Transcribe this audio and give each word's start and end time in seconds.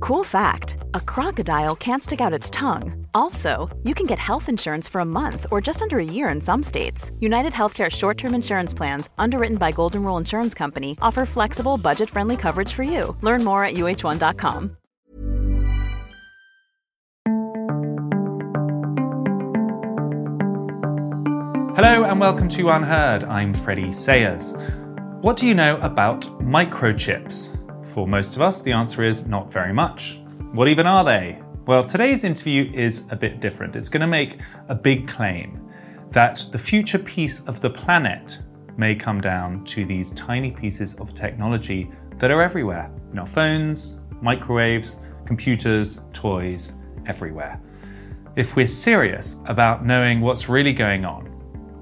Cool 0.00 0.24
fact 0.24 0.78
a 0.94 1.00
crocodile 1.00 1.76
can't 1.76 2.02
stick 2.02 2.22
out 2.22 2.32
its 2.32 2.48
tongue. 2.48 3.06
Also, 3.12 3.68
you 3.84 3.94
can 3.94 4.06
get 4.06 4.18
health 4.18 4.48
insurance 4.48 4.88
for 4.88 5.02
a 5.02 5.04
month 5.04 5.46
or 5.50 5.60
just 5.60 5.82
under 5.82 5.98
a 5.98 6.04
year 6.04 6.30
in 6.30 6.40
some 6.40 6.62
states. 6.62 7.12
United 7.20 7.52
Healthcare 7.52 7.90
short 7.90 8.16
term 8.16 8.34
insurance 8.34 8.72
plans, 8.72 9.10
underwritten 9.18 9.58
by 9.58 9.70
Golden 9.70 10.02
Rule 10.02 10.16
Insurance 10.16 10.54
Company, 10.54 10.96
offer 11.02 11.26
flexible, 11.26 11.76
budget 11.76 12.08
friendly 12.08 12.38
coverage 12.38 12.72
for 12.72 12.82
you. 12.82 13.14
Learn 13.20 13.44
more 13.44 13.62
at 13.62 13.74
uh1.com. 13.74 14.76
Hello 21.76 22.04
and 22.04 22.18
welcome 22.18 22.48
to 22.48 22.70
Unheard. 22.70 23.24
I'm 23.24 23.52
Freddie 23.52 23.92
Sayers. 23.92 24.54
What 25.20 25.36
do 25.36 25.46
you 25.46 25.54
know 25.54 25.76
about 25.82 26.22
microchips? 26.40 27.59
For 27.90 28.06
most 28.06 28.36
of 28.36 28.42
us, 28.42 28.62
the 28.62 28.70
answer 28.70 29.02
is 29.02 29.26
not 29.26 29.52
very 29.52 29.72
much. 29.72 30.20
What 30.52 30.68
even 30.68 30.86
are 30.86 31.04
they? 31.04 31.42
Well, 31.66 31.82
today's 31.82 32.22
interview 32.22 32.70
is 32.72 33.08
a 33.10 33.16
bit 33.16 33.40
different. 33.40 33.74
It's 33.74 33.88
going 33.88 34.02
to 34.02 34.06
make 34.06 34.38
a 34.68 34.76
big 34.76 35.08
claim 35.08 35.68
that 36.10 36.46
the 36.52 36.58
future 36.58 37.00
peace 37.00 37.40
of 37.48 37.60
the 37.60 37.70
planet 37.70 38.38
may 38.76 38.94
come 38.94 39.20
down 39.20 39.64
to 39.64 39.84
these 39.84 40.12
tiny 40.12 40.52
pieces 40.52 40.94
of 41.00 41.16
technology 41.16 41.90
that 42.18 42.30
are 42.30 42.40
everywhere 42.40 42.92
in 43.12 43.18
our 43.18 43.26
phones, 43.26 43.98
microwaves, 44.22 44.96
computers, 45.26 46.00
toys, 46.12 46.74
everywhere. 47.06 47.60
If 48.36 48.54
we're 48.54 48.68
serious 48.68 49.36
about 49.46 49.84
knowing 49.84 50.20
what's 50.20 50.48
really 50.48 50.72
going 50.72 51.04
on, 51.04 51.26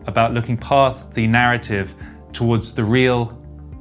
about 0.06 0.32
looking 0.32 0.56
past 0.56 1.12
the 1.12 1.26
narrative 1.26 1.94
towards 2.32 2.72
the 2.72 2.84
real 2.84 3.37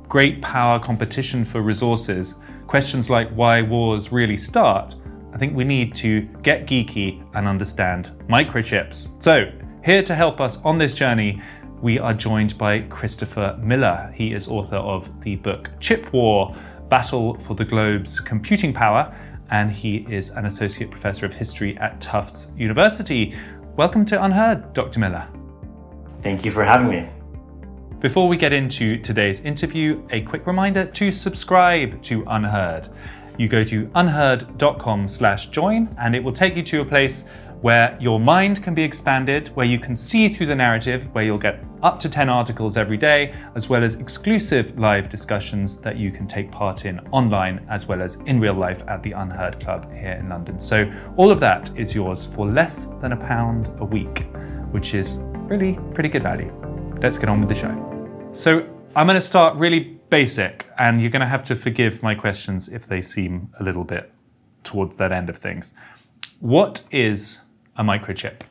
great 0.08 0.41
power 0.41 0.80
competition 0.80 1.44
for 1.44 1.61
resources, 1.61 2.36
questions 2.66 3.09
like 3.09 3.30
why 3.31 3.61
wars 3.61 4.11
really 4.11 4.38
start, 4.38 4.95
I 5.33 5.38
think 5.38 5.55
we 5.55 5.63
need 5.63 5.94
to 5.95 6.22
get 6.41 6.66
geeky 6.66 7.23
and 7.36 7.47
understand 7.47 8.11
microchips. 8.30 9.22
So, 9.22 9.52
here 9.83 10.02
to 10.03 10.16
help 10.16 10.41
us 10.41 10.58
on 10.63 10.78
this 10.78 10.95
journey, 10.95 11.41
we 11.81 12.00
are 12.00 12.13
joined 12.13 12.58
by 12.58 12.80
Christopher 12.81 13.58
Miller. 13.61 14.11
He 14.16 14.33
is 14.33 14.47
author 14.47 14.78
of 14.78 15.09
the 15.22 15.35
book 15.35 15.69
Chip 15.80 16.11
War 16.11 16.55
Battle 16.89 17.38
for 17.38 17.53
the 17.53 17.66
Globe's 17.66 18.19
Computing 18.19 18.73
Power, 18.73 19.16
and 19.52 19.72
he 19.72 20.05
is 20.09 20.30
an 20.31 20.45
associate 20.45 20.89
professor 20.89 21.25
of 21.25 21.33
history 21.33 21.78
at 21.78 22.02
Tufts 22.02 22.47
University. 22.58 23.35
Welcome 23.75 24.05
to 24.05 24.23
Unheard, 24.23 24.73
Dr. 24.73 25.00
Miller. 25.00 25.28
Thank 26.22 26.45
you 26.45 26.52
for 26.52 26.63
having 26.63 26.89
me. 26.89 27.09
Before 28.00 28.28
we 28.28 28.38
get 28.38 28.53
into 28.53 29.00
today's 29.00 29.40
interview, 29.40 30.03
a 30.12 30.22
quick 30.22 30.45
reminder 30.45 30.86
to 30.86 31.12
subscribe 31.12 32.00
to 32.03 32.23
Unheard. 32.28 32.90
You 33.40 33.48
go 33.48 33.64
to 33.64 33.90
unheard.com 33.95 35.08
slash 35.08 35.48
join 35.48 35.95
and 36.00 36.16
it 36.16 36.23
will 36.23 36.31
take 36.31 36.56
you 36.56 36.62
to 36.62 36.81
a 36.81 36.86
place 36.86 37.23
where 37.62 37.98
your 38.00 38.20
mind 38.20 38.62
can 38.62 38.75
be 38.75 38.84
expanded, 38.84 39.48
where 39.56 39.66
you 39.66 39.80
can 39.80 39.95
see 39.95 40.30
through 40.30 40.45
the 40.45 40.56
narrative, 40.56 41.12
where 41.16 41.23
you'll 41.23 41.40
get 41.40 41.64
up 41.81 42.00
to 42.02 42.07
10 42.07 42.30
articles 42.30 42.78
every 42.78 42.97
day, 42.97 43.34
as 43.56 43.68
well 43.68 43.84
as 43.84 43.96
exclusive 43.96 44.78
live 44.78 45.09
discussions 45.09 45.78
that 45.78 45.97
you 45.97 46.12
can 46.12 46.28
take 46.28 46.52
part 46.52 46.86
in 46.86 47.00
online, 47.12 47.66
as 47.68 47.88
well 47.88 48.03
as 48.03 48.18
in 48.28 48.40
real 48.40 48.53
life 48.53 48.84
at 48.88 49.02
the 49.02 49.12
Unheard 49.13 49.59
Club 49.59 49.91
here 49.91 50.18
in 50.19 50.30
London. 50.30 50.59
So, 50.59 50.86
all 51.16 51.31
of 51.31 51.40
that 51.40 51.72
is 51.75 51.96
yours 51.96 52.28
for 52.28 52.46
less 52.46 52.86
than 53.02 53.13
a 53.13 53.18
pound 53.18 53.72
a 53.80 53.86
week, 53.86 54.28
which 54.69 54.94
is 54.94 55.18
really 55.50 55.80
pretty 55.96 56.09
good 56.09 56.22
value. 56.22 56.53
Let's 57.02 57.18
get 57.18 57.28
on 57.28 57.40
with 57.40 57.50
the 57.50 57.56
show. 57.56 57.87
So, 58.38 58.70
I'm 58.96 59.08
going 59.08 59.20
to 59.20 59.28
start 59.28 59.58
really 59.58 59.80
basic, 60.12 60.70
and 60.78 61.02
you're 61.02 61.09
going 61.09 61.22
to 61.22 61.25
have 61.25 61.44
to 61.46 61.56
forgive 61.56 62.03
my 62.03 62.14
questions 62.14 62.70
if 62.70 62.86
they 62.86 63.02
seem 63.02 63.50
a 63.59 63.64
little 63.64 63.84
bit 63.84 64.14
towards 64.64 64.98
that 64.98 65.12
end 65.12 65.28
of 65.31 65.38
things. 65.38 65.74
What 66.40 66.86
is 66.92 67.40
a 67.78 67.84
microchip? 67.84 68.42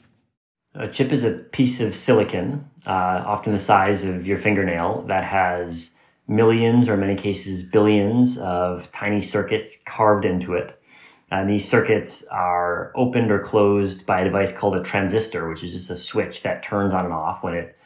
A 0.74 0.88
chip 0.88 1.12
is 1.12 1.22
a 1.22 1.34
piece 1.38 1.80
of 1.80 1.94
silicon, 1.94 2.68
uh, 2.84 3.22
often 3.24 3.52
the 3.52 3.60
size 3.60 4.04
of 4.04 4.26
your 4.26 4.38
fingernail, 4.38 5.02
that 5.02 5.22
has 5.22 5.94
millions 6.26 6.88
or 6.88 6.94
in 6.94 7.00
many 7.00 7.14
cases 7.14 7.62
billions 7.62 8.38
of 8.38 8.90
tiny 8.90 9.20
circuits 9.20 9.80
carved 9.86 10.24
into 10.24 10.54
it. 10.54 10.82
And 11.30 11.48
these 11.48 11.66
circuits 11.66 12.24
are 12.32 12.90
opened 12.96 13.30
or 13.30 13.38
closed 13.38 14.04
by 14.04 14.22
a 14.22 14.24
device 14.24 14.50
called 14.50 14.74
a 14.74 14.82
transistor, 14.82 15.48
which 15.48 15.62
is 15.62 15.72
just 15.72 15.90
a 15.90 15.96
switch 15.96 16.42
that 16.42 16.64
turns 16.64 16.92
on 16.92 17.04
and 17.04 17.14
off. 17.14 17.44
When 17.44 17.54
it 17.54 17.76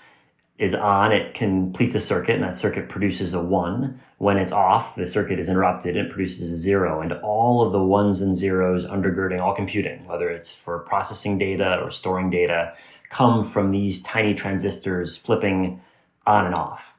is 0.61 0.75
on, 0.75 1.11
it 1.11 1.33
completes 1.33 1.95
a 1.95 2.01
circuit, 2.01 2.35
and 2.35 2.45
that 2.45 2.55
circuit 2.55 2.91
produces 2.91 3.33
a 3.33 3.43
one. 3.43 3.99
When 4.19 4.37
it's 4.37 4.53
off, 4.53 4.95
the 4.95 5.07
circuit 5.07 5.39
is 5.39 5.49
interrupted 5.49 5.97
and 5.97 6.07
it 6.07 6.13
produces 6.13 6.53
a 6.53 6.57
zero. 6.57 7.01
And 7.01 7.15
all 7.15 7.63
of 7.63 7.73
the 7.73 7.83
ones 7.83 8.21
and 8.21 8.37
zeros 8.37 8.85
undergirding 8.85 9.41
all 9.41 9.55
computing, 9.55 10.07
whether 10.07 10.29
it's 10.29 10.55
for 10.55 10.81
processing 10.81 11.39
data 11.39 11.81
or 11.83 11.91
storing 11.91 12.29
data, 12.29 12.75
come 13.09 13.43
from 13.43 13.71
these 13.71 14.03
tiny 14.03 14.35
transistors 14.35 15.17
flipping 15.17 15.81
on 16.27 16.45
and 16.45 16.55
off. 16.55 16.95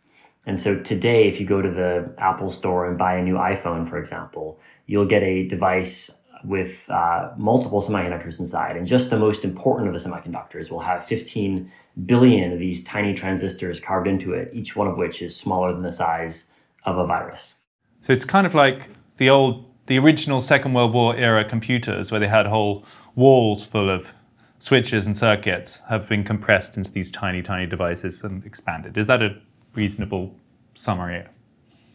And 0.47 0.57
so 0.57 0.81
today, 0.81 1.27
if 1.27 1.39
you 1.39 1.45
go 1.45 1.61
to 1.61 1.69
the 1.69 2.15
Apple 2.17 2.49
store 2.49 2.87
and 2.87 2.97
buy 2.97 3.13
a 3.13 3.21
new 3.21 3.35
iPhone, 3.35 3.87
for 3.87 3.99
example, 3.99 4.59
you'll 4.87 5.05
get 5.05 5.21
a 5.21 5.47
device 5.47 6.09
with 6.43 6.89
uh, 6.89 7.31
multiple 7.37 7.81
semiconductors 7.81 8.39
inside. 8.39 8.75
And 8.77 8.87
just 8.87 9.09
the 9.09 9.19
most 9.19 9.43
important 9.43 9.87
of 9.87 9.93
the 9.93 10.09
semiconductors 10.09 10.71
will 10.71 10.79
have 10.79 11.05
15 11.05 11.71
billion 12.05 12.53
of 12.53 12.59
these 12.59 12.83
tiny 12.83 13.13
transistors 13.13 13.79
carved 13.79 14.07
into 14.07 14.33
it, 14.33 14.51
each 14.53 14.75
one 14.75 14.87
of 14.87 14.97
which 14.97 15.21
is 15.21 15.35
smaller 15.35 15.73
than 15.73 15.83
the 15.83 15.91
size 15.91 16.51
of 16.85 16.97
a 16.97 17.05
virus. 17.05 17.55
So 17.99 18.13
it's 18.13 18.25
kind 18.25 18.47
of 18.47 18.53
like 18.53 18.89
the 19.17 19.29
old, 19.29 19.65
the 19.85 19.99
original 19.99 20.41
Second 20.41 20.73
World 20.73 20.93
War 20.93 21.15
era 21.15 21.45
computers 21.45 22.11
where 22.11 22.19
they 22.19 22.27
had 22.27 22.47
whole 22.47 22.85
walls 23.15 23.65
full 23.65 23.89
of 23.89 24.13
switches 24.57 25.07
and 25.07 25.17
circuits 25.17 25.81
have 25.89 26.07
been 26.07 26.23
compressed 26.23 26.77
into 26.77 26.91
these 26.91 27.11
tiny, 27.11 27.41
tiny 27.41 27.65
devices 27.65 28.23
and 28.23 28.45
expanded. 28.45 28.97
Is 28.97 29.07
that 29.07 29.21
a 29.21 29.39
reasonable 29.73 30.35
summary? 30.73 31.25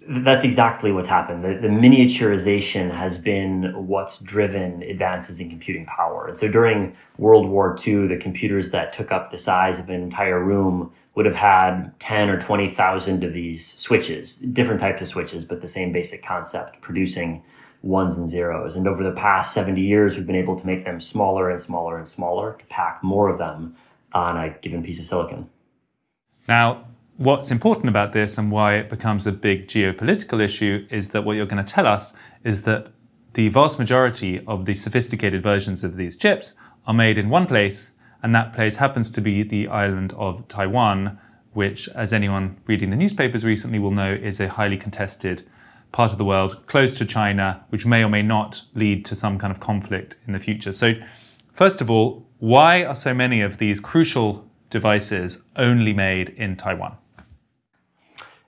That's 0.08 0.44
exactly 0.44 0.92
what's 0.92 1.08
happened. 1.08 1.42
The, 1.42 1.54
the, 1.54 1.68
miniaturization 1.68 2.94
has 2.94 3.18
been 3.18 3.72
what's 3.88 4.20
driven 4.20 4.82
advances 4.82 5.40
in 5.40 5.50
computing 5.50 5.84
power. 5.86 6.28
And 6.28 6.38
so 6.38 6.48
during 6.48 6.94
World 7.18 7.48
War 7.48 7.76
II, 7.84 8.06
the 8.06 8.16
computers 8.16 8.70
that 8.70 8.92
took 8.92 9.10
up 9.10 9.30
the 9.30 9.38
size 9.38 9.80
of 9.80 9.88
an 9.88 10.00
entire 10.00 10.42
room 10.42 10.92
would 11.16 11.26
have 11.26 11.34
had 11.34 11.98
10 11.98 12.28
or 12.30 12.40
20,000 12.40 13.24
of 13.24 13.32
these 13.32 13.66
switches, 13.66 14.36
different 14.36 14.80
types 14.80 15.00
of 15.00 15.08
switches, 15.08 15.44
but 15.44 15.60
the 15.60 15.68
same 15.68 15.90
basic 15.90 16.22
concept, 16.22 16.80
producing 16.80 17.42
ones 17.82 18.16
and 18.16 18.28
zeros. 18.28 18.76
And 18.76 18.86
over 18.86 19.02
the 19.02 19.12
past 19.12 19.54
70 19.54 19.80
years, 19.80 20.16
we've 20.16 20.26
been 20.26 20.36
able 20.36 20.58
to 20.58 20.66
make 20.66 20.84
them 20.84 21.00
smaller 21.00 21.50
and 21.50 21.60
smaller 21.60 21.96
and 21.96 22.06
smaller 22.06 22.52
to 22.58 22.64
pack 22.66 23.02
more 23.02 23.28
of 23.28 23.38
them 23.38 23.74
on 24.12 24.36
a 24.36 24.50
given 24.60 24.82
piece 24.82 25.00
of 25.00 25.06
silicon. 25.06 25.48
Now, 26.48 26.84
what's 27.16 27.50
important 27.50 27.88
about 27.88 28.12
this 28.12 28.36
and 28.36 28.50
why 28.50 28.74
it 28.74 28.90
becomes 28.90 29.26
a 29.26 29.32
big 29.32 29.66
geopolitical 29.66 30.40
issue 30.40 30.86
is 30.90 31.08
that 31.08 31.24
what 31.24 31.34
you're 31.36 31.46
going 31.46 31.64
to 31.64 31.72
tell 31.72 31.86
us 31.86 32.12
is 32.44 32.62
that 32.62 32.88
the 33.32 33.48
vast 33.48 33.78
majority 33.78 34.44
of 34.46 34.66
the 34.66 34.74
sophisticated 34.74 35.42
versions 35.42 35.82
of 35.82 35.96
these 35.96 36.16
chips 36.16 36.54
are 36.86 36.94
made 36.94 37.18
in 37.18 37.28
one 37.28 37.46
place, 37.46 37.90
and 38.22 38.34
that 38.34 38.52
place 38.52 38.76
happens 38.76 39.10
to 39.10 39.20
be 39.20 39.42
the 39.42 39.68
island 39.68 40.12
of 40.16 40.46
Taiwan, 40.48 41.18
which, 41.52 41.88
as 41.90 42.12
anyone 42.12 42.58
reading 42.66 42.90
the 42.90 42.96
newspapers 42.96 43.44
recently 43.44 43.78
will 43.78 43.90
know, 43.90 44.12
is 44.12 44.40
a 44.40 44.48
highly 44.48 44.76
contested 44.76 45.46
part 45.92 46.12
of 46.12 46.18
the 46.18 46.24
world 46.24 46.66
close 46.66 46.92
to 46.94 47.04
China, 47.04 47.64
which 47.70 47.86
may 47.86 48.04
or 48.04 48.08
may 48.08 48.22
not 48.22 48.62
lead 48.74 49.04
to 49.06 49.14
some 49.14 49.38
kind 49.38 49.50
of 49.50 49.60
conflict 49.60 50.16
in 50.26 50.32
the 50.32 50.38
future. 50.38 50.72
So, 50.72 50.94
first 51.52 51.80
of 51.80 51.90
all, 51.90 52.26
why 52.38 52.84
are 52.84 52.94
so 52.94 53.14
many 53.14 53.40
of 53.40 53.58
these 53.58 53.80
crucial 53.80 54.46
devices 54.68 55.42
only 55.56 55.92
made 55.92 56.30
in 56.30 56.56
Taiwan? 56.56 56.96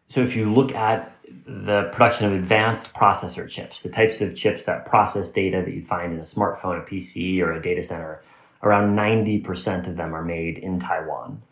So 0.08 0.22
if 0.22 0.34
you 0.36 0.50
look 0.52 0.74
at 0.74 1.12
the 1.46 1.90
production 1.92 2.26
of 2.26 2.32
advanced 2.32 2.94
processor 2.94 3.48
chips, 3.48 3.80
the 3.80 3.90
types 3.90 4.20
of 4.20 4.34
chips 4.34 4.64
that 4.64 4.86
process 4.86 5.30
data 5.30 5.62
that 5.64 5.72
you'd 5.72 5.86
find 5.86 6.12
in 6.14 6.18
a 6.18 6.22
smartphone, 6.22 6.82
a 6.82 6.84
PC, 6.84 7.40
or 7.42 7.52
a 7.52 7.60
data 7.60 7.82
center, 7.82 8.22
around 8.62 8.96
90% 8.96 9.86
of 9.86 9.96
them 9.96 10.14
are 10.14 10.24
made 10.24 10.58
in 10.58 10.78
Taiwan. 10.78 11.42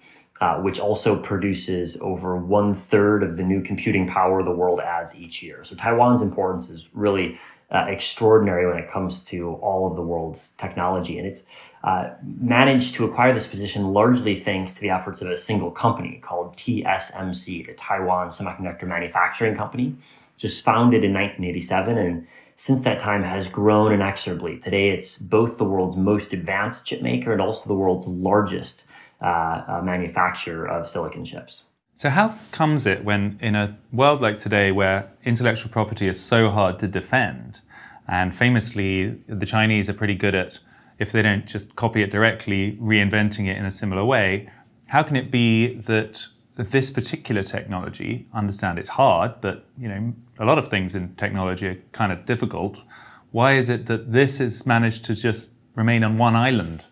uh, 0.41 0.61
which 0.61 0.79
also 0.79 1.20
produces 1.23 1.97
over 2.00 2.37
one 2.37 2.75
third 2.75 3.23
of 3.23 3.37
the 3.37 3.43
new 3.43 3.62
computing 3.62 4.06
power 4.06 4.43
the 4.43 4.50
world 4.50 4.81
adds 4.81 5.17
each 5.17 5.43
year. 5.43 5.64
So 5.64 5.75
Taiwan's 5.75 6.20
importance 6.20 6.69
is 6.69 6.88
really 6.93 7.38
uh, 7.70 7.87
extraordinary 7.88 8.67
when 8.67 8.76
it 8.76 8.88
comes 8.88 9.25
to 9.26 9.55
all 9.55 9.88
of 9.88 9.97
the 9.97 10.02
world's 10.02 10.50
technology. 10.50 11.19
And 11.19 11.26
it's 11.26 11.47
uh, 11.87 12.11
managed 12.38 12.97
to 12.97 13.05
acquire 13.05 13.33
this 13.33 13.47
position 13.47 13.93
largely 13.93 14.38
thanks 14.38 14.75
to 14.75 14.81
the 14.81 14.91
efforts 14.91 15.23
of 15.23 15.31
a 15.31 15.37
single 15.37 15.71
company 15.71 16.19
called 16.21 16.56
TSMC, 16.56 17.65
the 17.65 17.75
Taiwan 17.75 18.29
Semiconductor 18.29 18.88
Manufacturing 18.88 19.55
Company, 19.55 19.94
just 20.37 20.65
founded 20.65 21.05
in 21.05 21.15
1987 21.15 21.97
and 21.97 22.27
since 22.56 22.83
that 22.83 22.99
time 22.99 23.23
has 23.23 23.49
grown 23.49 23.93
inexorably. 23.93 24.59
Today, 24.59 24.88
it's 24.88 25.19
both 25.19 25.59
the 25.59 25.65
world's 25.65 25.97
most 25.97 26.33
advanced 26.33 26.87
chip 26.87 27.03
maker 27.03 27.33
and 27.33 27.41
also 27.41 27.69
the 27.69 27.75
world's 27.75 28.06
largest 28.06 28.85
uh, 29.23 29.62
uh, 29.69 29.81
manufacturer 29.85 30.67
of 30.67 30.88
silicon 30.88 31.25
chips. 31.25 31.65
So, 31.94 32.11
how 32.11 32.35
comes 32.50 32.85
it 32.85 33.05
when, 33.05 33.38
in 33.41 33.55
a 33.55 33.79
world 33.93 34.21
like 34.21 34.38
today 34.38 34.73
where 34.73 35.11
intellectual 35.25 35.71
property 35.71 36.09
is 36.09 36.23
so 36.23 36.50
hard 36.50 36.79
to 36.81 36.88
defend, 36.88 37.61
and 38.09 38.35
famously 38.35 39.19
the 39.29 39.47
Chinese 39.47 39.88
are 39.88 39.94
pretty 39.94 40.15
good 40.15 40.35
at, 40.35 40.59
if 40.98 41.12
they 41.12 41.22
don't 41.22 41.46
just 41.46 41.76
copy 41.76 42.02
it 42.02 42.10
directly, 42.10 42.78
reinventing 42.81 43.46
it 43.48 43.56
in 43.56 43.64
a 43.64 43.70
similar 43.70 44.04
way, 44.04 44.48
how 44.87 45.02
can 45.02 45.16
it 45.16 45.31
be 45.31 45.75
that 45.75 46.26
this 46.56 46.90
particular 46.90 47.43
technology, 47.43 48.26
understand 48.32 48.78
it's 48.78 48.88
hard, 48.88 49.40
but 49.40 49.66
you 49.78 49.88
know, 49.88 50.14
a 50.38 50.44
lot 50.44 50.58
of 50.58 50.69
things 50.69 50.94
in 50.94 51.14
technology 51.16 51.66
are 51.66 51.78
kind 51.93 52.12
of 52.12 52.25
difficult. 52.25 52.78
Why 53.31 53.52
is 53.52 53.69
it 53.69 53.87
that 53.87 54.12
this 54.12 54.38
has 54.38 54.64
managed 54.64 55.04
to 55.04 55.14
just 55.14 55.50
remain 55.75 56.02
on 56.02 56.16
one 56.16 56.34
island? 56.34 56.84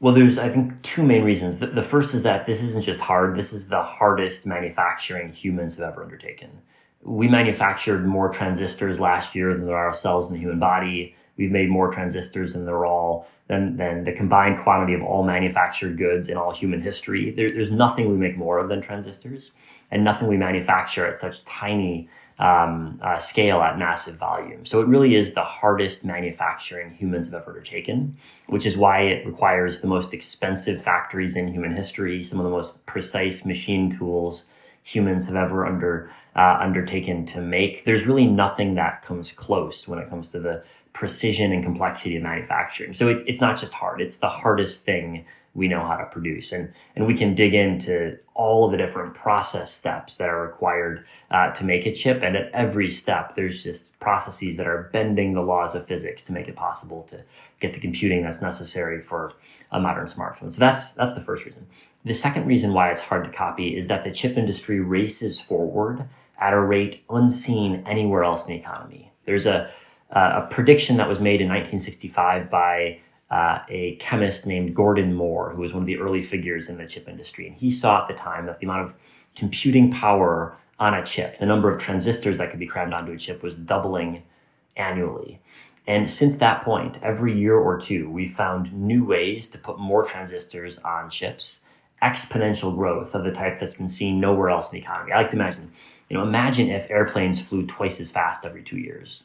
Well, 0.00 0.14
there's, 0.14 0.38
I 0.38 0.48
think, 0.48 0.80
two 0.82 1.04
main 1.04 1.24
reasons. 1.24 1.58
The, 1.58 1.66
the, 1.66 1.82
first 1.82 2.14
is 2.14 2.22
that 2.22 2.46
this 2.46 2.62
isn't 2.62 2.84
just 2.84 3.00
hard, 3.00 3.36
this 3.36 3.52
is 3.52 3.68
the 3.68 3.82
hardest 3.82 4.46
manufacturing 4.46 5.32
humans 5.32 5.76
have 5.76 5.92
ever 5.92 6.04
undertaken. 6.04 6.62
We 7.02 7.28
manufactured 7.28 8.06
more 8.06 8.28
transistors 8.28 9.00
last 9.00 9.34
year 9.34 9.54
than 9.54 9.66
there 9.66 9.76
are 9.76 9.92
cells 9.92 10.28
in 10.28 10.34
the 10.34 10.40
human 10.40 10.58
body. 10.60 11.16
We've 11.38 11.50
made 11.50 11.70
more 11.70 11.90
transistors 11.90 12.52
than 12.52 12.66
they're 12.66 12.84
all, 12.84 13.28
than, 13.46 13.76
than 13.76 14.04
the 14.04 14.12
combined 14.12 14.58
quantity 14.58 14.92
of 14.92 15.02
all 15.02 15.24
manufactured 15.24 15.96
goods 15.96 16.28
in 16.28 16.36
all 16.36 16.52
human 16.52 16.82
history. 16.82 17.30
There, 17.30 17.50
there's 17.50 17.70
nothing 17.70 18.10
we 18.10 18.16
make 18.16 18.36
more 18.36 18.58
of 18.58 18.68
than 18.68 18.82
transistors, 18.82 19.52
and 19.90 20.04
nothing 20.04 20.28
we 20.28 20.36
manufacture 20.36 21.06
at 21.06 21.14
such 21.16 21.44
tiny 21.44 22.08
um, 22.40 22.98
uh, 23.02 23.18
scale 23.18 23.60
at 23.62 23.78
massive 23.78 24.16
volume. 24.16 24.64
So 24.64 24.82
it 24.82 24.88
really 24.88 25.14
is 25.14 25.34
the 25.34 25.44
hardest 25.44 26.04
manufacturing 26.04 26.92
humans 26.92 27.30
have 27.30 27.42
ever 27.42 27.52
undertaken, 27.52 28.16
which 28.48 28.66
is 28.66 28.76
why 28.76 29.02
it 29.02 29.26
requires 29.26 29.80
the 29.80 29.86
most 29.86 30.12
expensive 30.12 30.82
factories 30.82 31.36
in 31.36 31.48
human 31.48 31.74
history, 31.74 32.22
some 32.22 32.38
of 32.38 32.44
the 32.44 32.50
most 32.50 32.84
precise 32.84 33.44
machine 33.44 33.96
tools 33.96 34.46
humans 34.88 35.26
have 35.26 35.36
ever 35.36 35.66
under 35.66 36.10
uh, 36.34 36.56
undertaken 36.60 37.26
to 37.26 37.40
make. 37.40 37.84
There's 37.84 38.06
really 38.06 38.26
nothing 38.26 38.74
that 38.74 39.02
comes 39.02 39.32
close 39.32 39.86
when 39.86 39.98
it 39.98 40.08
comes 40.08 40.30
to 40.30 40.40
the 40.40 40.64
precision 40.98 41.52
and 41.52 41.62
complexity 41.62 42.16
of 42.16 42.22
manufacturing. 42.24 42.92
So 42.92 43.08
it's 43.08 43.22
it's 43.24 43.40
not 43.40 43.56
just 43.56 43.72
hard; 43.72 44.00
it's 44.00 44.16
the 44.16 44.28
hardest 44.28 44.84
thing 44.84 45.24
we 45.54 45.68
know 45.68 45.84
how 45.84 45.96
to 45.96 46.04
produce. 46.06 46.52
And, 46.52 46.72
and 46.94 47.06
we 47.06 47.14
can 47.14 47.34
dig 47.34 47.54
into 47.54 48.18
all 48.34 48.64
of 48.64 48.70
the 48.70 48.76
different 48.76 49.14
process 49.14 49.72
steps 49.74 50.16
that 50.16 50.28
are 50.28 50.40
required 50.40 51.04
uh, 51.30 51.50
to 51.52 51.64
make 51.64 51.84
a 51.84 51.92
chip. 51.92 52.22
And 52.22 52.36
at 52.36 52.50
every 52.52 52.88
step, 52.88 53.34
there's 53.34 53.64
just 53.64 53.98
processes 53.98 54.56
that 54.56 54.68
are 54.68 54.88
bending 54.92 55.34
the 55.34 55.40
laws 55.40 55.74
of 55.74 55.86
physics 55.86 56.22
to 56.24 56.32
make 56.32 56.46
it 56.48 56.54
possible 56.54 57.02
to 57.04 57.24
get 57.58 57.72
the 57.72 57.80
computing 57.80 58.22
that's 58.22 58.42
necessary 58.42 59.00
for 59.00 59.32
a 59.72 59.80
modern 59.80 60.06
smartphone. 60.06 60.52
So 60.52 60.60
that's, 60.60 60.92
that's 60.92 61.14
the 61.14 61.20
first 61.20 61.44
reason. 61.44 61.66
The 62.04 62.14
second 62.14 62.46
reason 62.46 62.72
why 62.72 62.90
it's 62.90 63.00
hard 63.00 63.24
to 63.24 63.30
copy 63.30 63.76
is 63.76 63.88
that 63.88 64.04
the 64.04 64.12
chip 64.12 64.36
industry 64.36 64.78
races 64.78 65.40
forward 65.40 66.08
at 66.38 66.52
a 66.52 66.60
rate 66.60 67.02
unseen 67.10 67.82
anywhere 67.84 68.22
else 68.22 68.46
in 68.46 68.52
the 68.52 68.60
economy. 68.60 69.10
There's 69.24 69.46
a, 69.46 69.70
a 70.10 70.46
prediction 70.50 70.96
that 70.96 71.08
was 71.08 71.20
made 71.20 71.40
in 71.40 71.48
1965 71.48 72.50
by 72.50 73.00
uh, 73.30 73.60
a 73.68 73.96
chemist 73.96 74.46
named 74.46 74.74
Gordon 74.74 75.14
Moore, 75.14 75.50
who 75.50 75.60
was 75.60 75.72
one 75.72 75.82
of 75.82 75.86
the 75.86 75.98
early 75.98 76.22
figures 76.22 76.68
in 76.68 76.78
the 76.78 76.86
chip 76.86 77.08
industry. 77.08 77.46
And 77.46 77.56
he 77.56 77.70
saw 77.70 78.02
at 78.02 78.08
the 78.08 78.14
time 78.14 78.46
that 78.46 78.58
the 78.58 78.66
amount 78.66 78.86
of 78.86 78.94
computing 79.36 79.92
power 79.92 80.56
on 80.78 80.94
a 80.94 81.04
chip, 81.04 81.38
the 81.38 81.46
number 81.46 81.70
of 81.70 81.80
transistors 81.80 82.38
that 82.38 82.50
could 82.50 82.60
be 82.60 82.66
crammed 82.66 82.94
onto 82.94 83.12
a 83.12 83.18
chip, 83.18 83.42
was 83.42 83.58
doubling 83.58 84.22
annually. 84.76 85.40
And 85.86 86.08
since 86.08 86.36
that 86.36 86.62
point, 86.62 86.98
every 87.02 87.38
year 87.38 87.56
or 87.56 87.78
two, 87.78 88.10
we 88.10 88.26
found 88.26 88.72
new 88.72 89.04
ways 89.04 89.48
to 89.50 89.58
put 89.58 89.78
more 89.78 90.04
transistors 90.04 90.78
on 90.78 91.10
chips, 91.10 91.62
exponential 92.02 92.74
growth 92.74 93.14
of 93.14 93.24
the 93.24 93.32
type 93.32 93.58
that's 93.58 93.74
been 93.74 93.88
seen 93.88 94.20
nowhere 94.20 94.50
else 94.50 94.70
in 94.70 94.76
the 94.78 94.84
economy. 94.84 95.12
I 95.12 95.18
like 95.18 95.30
to 95.30 95.36
imagine, 95.36 95.70
you 96.08 96.16
know, 96.16 96.22
imagine 96.22 96.68
if 96.68 96.90
airplanes 96.90 97.46
flew 97.46 97.66
twice 97.66 98.00
as 98.00 98.10
fast 98.10 98.44
every 98.44 98.62
two 98.62 98.78
years 98.78 99.24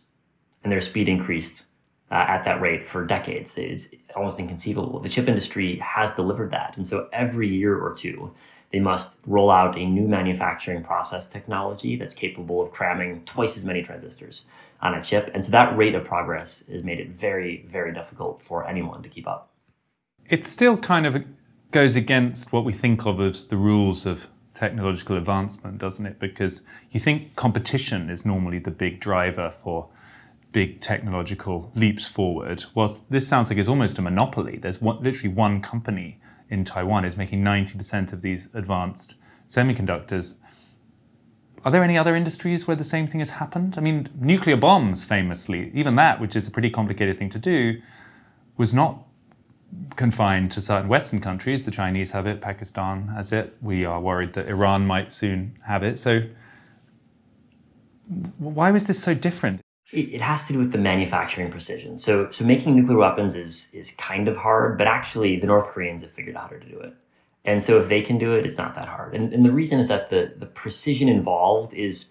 and 0.64 0.72
their 0.72 0.82
speed 0.82 1.10
increased 1.10 1.66
uh, 2.12 2.26
at 2.28 2.44
that 2.44 2.62
rate 2.62 2.86
for 2.86 3.06
decades. 3.06 3.58
It's 3.58 3.90
almost 4.16 4.40
inconceivable. 4.40 5.00
The 5.00 5.10
chip 5.10 5.28
industry 5.28 5.78
has 5.80 6.14
delivered 6.14 6.52
that. 6.52 6.78
And 6.78 6.88
so 6.88 7.10
every 7.12 7.48
year 7.48 7.78
or 7.78 7.94
two, 7.94 8.34
they 8.72 8.80
must 8.80 9.20
roll 9.28 9.52
out 9.52 9.78
a 9.78 9.86
new 9.86 10.08
manufacturing 10.08 10.84
process 10.84 11.28
technology 11.28 11.96
that's 11.96 12.14
capable 12.14 12.62
of 12.62 12.72
cramming 12.72 13.24
twice 13.26 13.58
as 13.58 13.66
many 13.66 13.84
transistors 13.84 14.46
on 14.82 14.96
a 14.96 15.04
chip. 15.04 15.30
And 15.34 15.46
so 15.46 15.52
that 15.52 15.76
rate 15.78 15.96
of 15.96 16.06
progress 16.06 16.68
has 16.68 16.84
made 16.84 17.00
it 17.00 17.10
very, 17.10 17.64
very 17.68 17.94
difficult 17.94 18.42
for 18.42 18.68
anyone 18.68 19.04
to 19.04 19.10
keep 19.10 19.28
up. 19.28 19.52
It 20.30 20.46
still 20.46 20.78
kind 20.78 21.06
of 21.06 21.24
goes 21.72 21.96
against 21.96 22.52
what 22.52 22.66
we 22.66 22.74
think 22.74 23.06
of 23.06 23.20
as 23.22 23.48
the 23.48 23.58
rules 23.58 24.06
of 24.06 24.28
technological 24.56 25.18
advancement, 25.18 25.78
doesn't 25.78 26.06
it? 26.06 26.20
Because 26.20 26.62
you 26.92 27.00
think 27.00 27.36
competition 27.36 28.10
is 28.10 28.26
normally 28.26 28.60
the 28.60 28.72
big 28.72 29.00
driver 29.00 29.50
for 29.50 29.90
big 30.54 30.80
technological 30.80 31.72
leaps 31.76 32.08
forward. 32.08 32.64
Whilst 32.74 33.12
this 33.12 33.28
sounds 33.28 33.50
like 33.50 33.60
it's 33.60 33.68
almost 33.68 33.98
a 33.98 34.02
monopoly, 34.02 34.58
there's 34.58 34.80
one, 34.80 35.04
literally 35.04 35.34
one 35.34 35.62
company 35.62 36.22
in 36.50 36.64
Taiwan 36.64 37.04
is 37.04 37.18
making 37.18 37.44
90% 37.44 38.14
of 38.14 38.22
these 38.22 38.48
advanced 38.54 39.16
semiconductors. 39.48 40.36
Are 41.66 41.72
there 41.72 41.84
any 41.84 41.98
other 41.98 42.16
industries 42.16 42.68
where 42.68 42.76
the 42.76 42.84
same 42.84 43.08
thing 43.08 43.20
has 43.20 43.32
happened? 43.32 43.76
I 43.78 43.82
mean, 43.82 44.10
nuclear 44.16 44.56
bombs, 44.56 45.04
famously, 45.06 45.72
even 45.74 45.96
that, 45.96 46.22
which 46.22 46.36
is 46.36 46.46
a 46.48 46.52
pretty 46.52 46.70
complicated 46.70 47.18
thing 47.18 47.30
to 47.32 47.40
do, 47.40 47.82
was 48.56 48.74
not 48.74 49.04
confined 49.96 50.52
to 50.52 50.62
certain 50.62 50.88
Western 50.88 51.20
countries. 51.20 51.66
The 51.66 51.72
Chinese 51.72 52.12
have 52.12 52.28
it, 52.28 52.42
Pakistan 52.42 53.08
has 53.10 53.32
it. 53.32 53.58
We 53.62 53.86
are 53.86 54.00
worried 54.00 54.34
that 54.34 54.48
Iran 54.48 54.86
might 54.86 55.12
soon 55.12 55.58
have 55.66 55.84
it. 55.84 55.98
So, 55.98 56.24
why 58.38 58.70
was 58.70 58.86
this 58.86 59.02
so 59.02 59.14
different? 59.14 59.63
It, 59.94 60.16
it 60.16 60.22
has 60.22 60.48
to 60.48 60.54
do 60.54 60.60
with 60.60 60.72
the 60.72 60.78
manufacturing 60.78 61.50
precision. 61.50 61.98
So, 61.98 62.30
so 62.32 62.46
making 62.46 62.76
nuclear 62.76 62.98
weapons 62.98 63.36
is 63.36 63.70
is 63.74 63.92
kind 63.92 64.28
of 64.28 64.38
hard, 64.38 64.78
but 64.78 64.88
actually 64.88 65.40
the 65.40 65.48
North 65.48 65.68
Koreans 65.68 66.02
have 66.02 66.12
figured 66.12 66.36
out 66.36 66.52
how 66.52 66.58
to 66.58 66.60
do 66.60 66.80
it. 66.80 66.94
And 67.46 67.62
so 67.62 67.80
if 67.80 67.90
they 67.90 68.02
can 68.02 68.18
do 68.18 68.34
it, 68.34 68.46
it's 68.46 68.58
not 68.58 68.74
that 68.76 68.88
hard. 68.88 69.14
And, 69.14 69.34
and 69.34 69.46
the 69.46 69.52
reason 69.52 69.80
is 69.80 69.90
that 69.90 70.10
the, 70.10 70.34
the 70.38 70.46
precision 70.46 71.10
involved 71.10 71.74
is, 71.74 72.10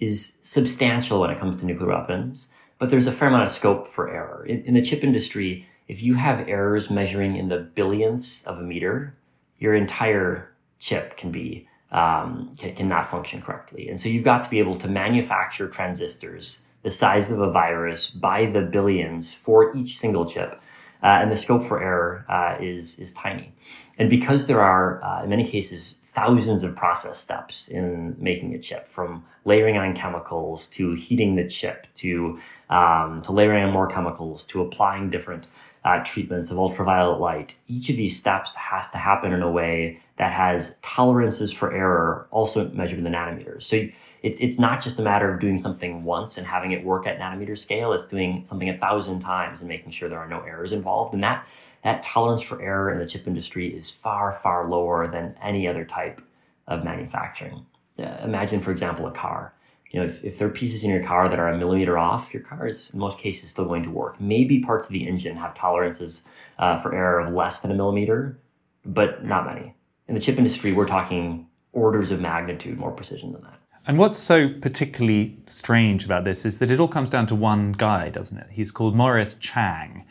is 0.00 0.38
substantial 0.42 1.20
when 1.20 1.30
it 1.30 1.38
comes 1.38 1.60
to 1.60 1.66
nuclear 1.66 1.90
weapons, 1.90 2.48
but 2.78 2.90
there's 2.90 3.06
a 3.06 3.12
fair 3.12 3.28
amount 3.28 3.44
of 3.44 3.50
scope 3.50 3.86
for 3.86 4.10
error. 4.10 4.44
In, 4.44 4.62
in 4.62 4.74
the 4.74 4.82
chip 4.82 5.04
industry, 5.04 5.68
if 5.86 6.02
you 6.02 6.14
have 6.14 6.48
errors 6.48 6.90
measuring 6.90 7.36
in 7.36 7.48
the 7.48 7.58
billionths 7.58 8.44
of 8.44 8.58
a 8.58 8.62
meter, 8.62 9.14
your 9.58 9.74
entire 9.74 10.52
chip 10.80 11.16
can 11.16 11.30
be 11.30 11.68
um, 11.92 12.54
can, 12.56 12.74
cannot 12.74 13.06
function 13.06 13.42
correctly. 13.42 13.88
And 13.88 14.00
so 14.00 14.08
you've 14.08 14.24
got 14.24 14.42
to 14.42 14.50
be 14.50 14.58
able 14.58 14.76
to 14.76 14.88
manufacture 14.88 15.68
transistors 15.68 16.66
the 16.82 16.90
size 16.90 17.30
of 17.30 17.40
a 17.40 17.50
virus 17.50 18.10
by 18.10 18.46
the 18.46 18.62
billions 18.62 19.34
for 19.34 19.76
each 19.76 19.98
single 19.98 20.26
chip. 20.26 20.60
Uh, 21.02 21.18
and 21.20 21.32
the 21.32 21.36
scope 21.36 21.64
for 21.64 21.82
error 21.82 22.24
uh, 22.28 22.56
is, 22.60 22.98
is 23.00 23.12
tiny. 23.12 23.52
And 23.98 24.08
because 24.08 24.46
there 24.46 24.60
are, 24.60 25.02
uh, 25.02 25.24
in 25.24 25.30
many 25.30 25.44
cases, 25.44 25.98
thousands 26.04 26.62
of 26.62 26.76
process 26.76 27.18
steps 27.18 27.68
in 27.68 28.14
making 28.18 28.54
a 28.54 28.58
chip, 28.58 28.86
from 28.86 29.24
layering 29.44 29.76
on 29.76 29.94
chemicals 29.94 30.68
to 30.68 30.92
heating 30.92 31.34
the 31.34 31.48
chip 31.48 31.86
to, 31.94 32.38
um, 32.70 33.20
to 33.22 33.32
layering 33.32 33.64
on 33.64 33.72
more 33.72 33.88
chemicals 33.88 34.46
to 34.46 34.60
applying 34.62 35.10
different 35.10 35.48
uh, 35.84 36.02
treatments 36.04 36.50
of 36.50 36.58
ultraviolet 36.58 37.20
light. 37.20 37.56
Each 37.66 37.90
of 37.90 37.96
these 37.96 38.18
steps 38.18 38.54
has 38.54 38.90
to 38.90 38.98
happen 38.98 39.32
in 39.32 39.42
a 39.42 39.50
way 39.50 40.00
that 40.16 40.32
has 40.32 40.78
tolerances 40.82 41.52
for 41.52 41.72
error 41.72 42.28
also 42.30 42.68
measured 42.70 42.98
in 42.98 43.04
the 43.04 43.10
nanometers. 43.10 43.64
So 43.64 43.88
it's, 44.22 44.40
it's 44.40 44.60
not 44.60 44.80
just 44.80 45.00
a 45.00 45.02
matter 45.02 45.32
of 45.32 45.40
doing 45.40 45.58
something 45.58 46.04
once 46.04 46.38
and 46.38 46.46
having 46.46 46.70
it 46.70 46.84
work 46.84 47.06
at 47.06 47.18
nanometer 47.18 47.58
scale. 47.58 47.92
It's 47.92 48.06
doing 48.06 48.44
something 48.44 48.68
a 48.68 48.78
thousand 48.78 49.20
times 49.20 49.60
and 49.60 49.68
making 49.68 49.90
sure 49.90 50.08
there 50.08 50.20
are 50.20 50.28
no 50.28 50.40
errors 50.42 50.72
involved. 50.72 51.14
And 51.14 51.24
that, 51.24 51.48
that 51.82 52.02
tolerance 52.04 52.42
for 52.42 52.62
error 52.62 52.92
in 52.92 52.98
the 52.98 53.06
chip 53.06 53.26
industry 53.26 53.74
is 53.74 53.90
far, 53.90 54.32
far 54.32 54.68
lower 54.68 55.08
than 55.08 55.34
any 55.42 55.66
other 55.66 55.84
type 55.84 56.20
of 56.68 56.84
manufacturing. 56.84 57.66
Uh, 57.98 58.18
imagine, 58.22 58.60
for 58.60 58.70
example, 58.70 59.06
a 59.06 59.10
car 59.10 59.52
you 59.92 60.00
know, 60.00 60.06
if, 60.06 60.24
if 60.24 60.38
there 60.38 60.48
are 60.48 60.50
pieces 60.50 60.82
in 60.84 60.90
your 60.90 61.02
car 61.02 61.28
that 61.28 61.38
are 61.38 61.48
a 61.48 61.58
millimeter 61.58 61.98
off, 61.98 62.32
your 62.32 62.42
car 62.42 62.66
is 62.66 62.90
in 62.90 62.98
most 62.98 63.18
cases 63.18 63.50
still 63.50 63.66
going 63.66 63.82
to 63.82 63.90
work. 63.90 64.18
Maybe 64.20 64.58
parts 64.58 64.88
of 64.88 64.92
the 64.94 65.06
engine 65.06 65.36
have 65.36 65.54
tolerances 65.54 66.22
uh, 66.58 66.80
for 66.80 66.94
error 66.94 67.20
of 67.20 67.32
less 67.32 67.60
than 67.60 67.70
a 67.70 67.74
millimeter, 67.74 68.38
but 68.86 69.24
not 69.24 69.44
many. 69.44 69.74
in 70.08 70.14
the 70.14 70.20
chip 70.20 70.38
industry, 70.38 70.72
we're 70.72 70.86
talking 70.86 71.46
orders 71.72 72.10
of 72.10 72.20
magnitude 72.20 72.78
more 72.78 72.90
precision 72.90 73.32
than 73.32 73.42
that. 73.42 73.58
And 73.86 73.98
what's 73.98 74.18
so 74.18 74.48
particularly 74.48 75.38
strange 75.46 76.04
about 76.04 76.24
this 76.24 76.46
is 76.46 76.58
that 76.60 76.70
it 76.70 76.80
all 76.80 76.88
comes 76.88 77.10
down 77.10 77.26
to 77.26 77.34
one 77.34 77.72
guy, 77.72 78.08
doesn't 78.08 78.38
it? 78.38 78.46
He's 78.50 78.70
called 78.70 78.94
Morris 78.94 79.34
Chang. 79.34 80.04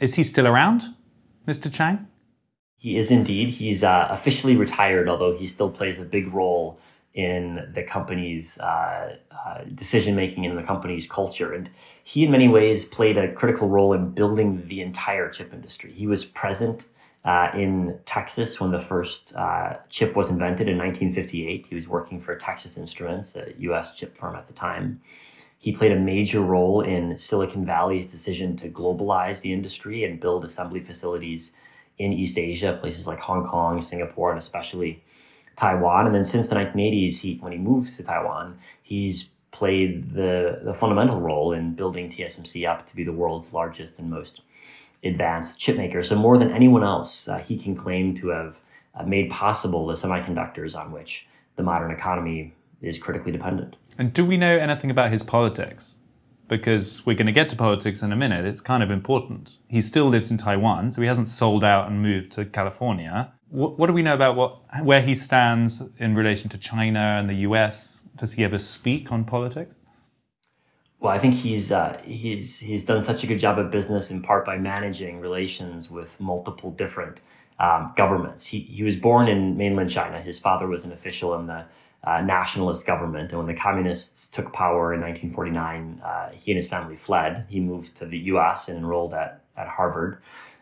Is 0.00 0.14
he 0.14 0.22
still 0.22 0.46
around, 0.46 0.94
Mr. 1.46 1.72
Chang? 1.72 2.06
He 2.78 2.96
is 2.96 3.10
indeed. 3.10 3.50
He's 3.50 3.82
uh, 3.82 4.06
officially 4.08 4.56
retired, 4.56 5.08
although 5.08 5.36
he 5.36 5.48
still 5.48 5.68
plays 5.68 5.98
a 5.98 6.04
big 6.04 6.32
role 6.32 6.78
in 7.18 7.68
the 7.74 7.82
company's 7.82 8.58
uh, 8.58 9.16
uh, 9.32 9.64
decision 9.74 10.14
making 10.14 10.46
and 10.46 10.56
the 10.56 10.62
company's 10.62 11.04
culture. 11.04 11.52
And 11.52 11.68
he, 12.04 12.24
in 12.24 12.30
many 12.30 12.46
ways, 12.46 12.84
played 12.84 13.18
a 13.18 13.32
critical 13.32 13.68
role 13.68 13.92
in 13.92 14.12
building 14.12 14.68
the 14.68 14.80
entire 14.80 15.28
chip 15.28 15.52
industry. 15.52 15.90
He 15.90 16.06
was 16.06 16.24
present 16.24 16.86
uh, 17.24 17.50
in 17.54 17.98
Texas 18.04 18.60
when 18.60 18.70
the 18.70 18.78
first 18.78 19.34
uh, 19.34 19.78
chip 19.90 20.14
was 20.14 20.30
invented 20.30 20.68
in 20.68 20.78
1958. 20.78 21.66
He 21.66 21.74
was 21.74 21.88
working 21.88 22.20
for 22.20 22.36
Texas 22.36 22.78
Instruments, 22.78 23.34
a 23.34 23.52
U.S. 23.62 23.96
chip 23.96 24.16
firm 24.16 24.36
at 24.36 24.46
the 24.46 24.52
time. 24.52 25.00
He 25.58 25.72
played 25.72 25.90
a 25.90 25.98
major 25.98 26.40
role 26.40 26.82
in 26.82 27.18
Silicon 27.18 27.66
Valley's 27.66 28.12
decision 28.12 28.54
to 28.58 28.68
globalize 28.68 29.40
the 29.40 29.52
industry 29.52 30.04
and 30.04 30.20
build 30.20 30.44
assembly 30.44 30.84
facilities 30.84 31.52
in 31.98 32.12
East 32.12 32.38
Asia, 32.38 32.78
places 32.80 33.08
like 33.08 33.18
Hong 33.18 33.42
Kong, 33.42 33.82
Singapore, 33.82 34.30
and 34.30 34.38
especially 34.38 35.02
Taiwan. 35.58 36.06
And 36.06 36.14
then 36.14 36.24
since 36.24 36.48
the 36.48 36.56
1980s, 36.56 37.20
he 37.20 37.38
when 37.40 37.52
he 37.52 37.58
moved 37.58 37.94
to 37.96 38.04
Taiwan, 38.04 38.58
he's 38.82 39.30
played 39.50 40.12
the, 40.14 40.60
the 40.62 40.72
fundamental 40.72 41.20
role 41.20 41.52
in 41.52 41.74
building 41.74 42.08
TSMC 42.08 42.68
up 42.68 42.86
to 42.86 42.94
be 42.94 43.02
the 43.02 43.12
world's 43.12 43.52
largest 43.52 43.98
and 43.98 44.08
most 44.10 44.42
advanced 45.02 45.60
chipmaker. 45.60 46.04
So 46.04 46.16
more 46.16 46.38
than 46.38 46.50
anyone 46.50 46.84
else, 46.84 47.28
uh, 47.28 47.38
he 47.38 47.56
can 47.56 47.74
claim 47.74 48.14
to 48.16 48.28
have 48.28 48.60
uh, 48.94 49.04
made 49.04 49.30
possible 49.30 49.86
the 49.86 49.94
semiconductors 49.94 50.78
on 50.78 50.92
which 50.92 51.26
the 51.56 51.62
modern 51.62 51.90
economy 51.90 52.54
is 52.80 52.98
critically 52.98 53.32
dependent. 53.32 53.76
And 53.96 54.12
do 54.12 54.24
we 54.24 54.36
know 54.36 54.56
anything 54.56 54.90
about 54.90 55.10
his 55.10 55.22
politics? 55.22 55.97
Because 56.48 57.04
we're 57.04 57.14
going 57.14 57.26
to 57.26 57.32
get 57.32 57.48
to 57.50 57.56
politics 57.56 58.02
in 58.02 58.10
a 58.10 58.16
minute. 58.16 58.44
It's 58.46 58.60
kind 58.60 58.82
of 58.82 58.90
important. 58.90 59.52
He 59.68 59.80
still 59.82 60.08
lives 60.08 60.30
in 60.30 60.38
Taiwan, 60.38 60.90
so 60.90 61.02
he 61.02 61.06
hasn't 61.06 61.28
sold 61.28 61.62
out 61.62 61.88
and 61.88 62.02
moved 62.02 62.32
to 62.32 62.46
California. 62.46 63.32
What, 63.50 63.78
what 63.78 63.86
do 63.86 63.92
we 63.92 64.02
know 64.02 64.14
about 64.14 64.34
what, 64.34 64.60
where 64.82 65.02
he 65.02 65.14
stands 65.14 65.82
in 65.98 66.14
relation 66.14 66.48
to 66.50 66.58
China 66.58 67.16
and 67.18 67.28
the 67.28 67.34
US? 67.48 68.02
Does 68.16 68.32
he 68.32 68.44
ever 68.44 68.58
speak 68.58 69.12
on 69.12 69.24
politics? 69.24 69.74
Well, 71.00 71.12
I 71.12 71.18
think 71.18 71.34
he's 71.34 71.70
uh, 71.70 72.00
he's 72.04 72.58
he's 72.58 72.84
done 72.84 73.00
such 73.00 73.22
a 73.22 73.26
good 73.28 73.38
job 73.38 73.58
of 73.58 73.70
business 73.70 74.10
in 74.10 74.20
part 74.20 74.44
by 74.44 74.58
managing 74.58 75.20
relations 75.20 75.90
with 75.90 76.18
multiple 76.18 76.72
different 76.72 77.20
um, 77.60 77.92
governments. 77.96 78.46
He 78.46 78.60
he 78.60 78.82
was 78.82 78.96
born 78.96 79.28
in 79.28 79.56
mainland 79.56 79.90
China. 79.90 80.20
His 80.20 80.40
father 80.40 80.66
was 80.66 80.84
an 80.84 80.90
official 80.90 81.38
in 81.38 81.46
the 81.46 81.66
uh, 82.04 82.22
nationalist 82.22 82.86
government, 82.86 83.32
and 83.32 83.38
when 83.38 83.46
the 83.46 83.60
communists 83.60 84.28
took 84.28 84.52
power 84.52 84.94
in 84.94 85.00
1949, 85.00 86.00
uh, 86.02 86.30
he 86.30 86.52
and 86.52 86.56
his 86.56 86.68
family 86.68 86.96
fled. 86.96 87.46
He 87.48 87.60
moved 87.60 87.96
to 87.96 88.06
the 88.06 88.18
U.S. 88.18 88.68
and 88.68 88.78
enrolled 88.78 89.14
at 89.14 89.42
at 89.56 89.68
Harvard. 89.68 90.18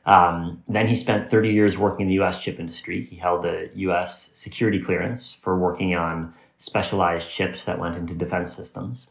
Um, 0.06 0.62
then 0.68 0.86
he 0.86 0.94
spent 0.94 1.28
30 1.28 1.50
years 1.50 1.76
working 1.76 2.02
in 2.02 2.08
the 2.08 2.14
U.S. 2.14 2.40
chip 2.40 2.58
industry. 2.58 3.02
He 3.02 3.16
held 3.16 3.44
a 3.44 3.68
U.S. 3.74 4.30
security 4.34 4.80
clearance 4.80 5.32
for 5.32 5.58
working 5.58 5.96
on 5.96 6.32
specialized 6.58 7.30
chips 7.30 7.64
that 7.64 7.78
went 7.78 7.96
into 7.96 8.14
defense 8.14 8.52
systems. 8.54 9.08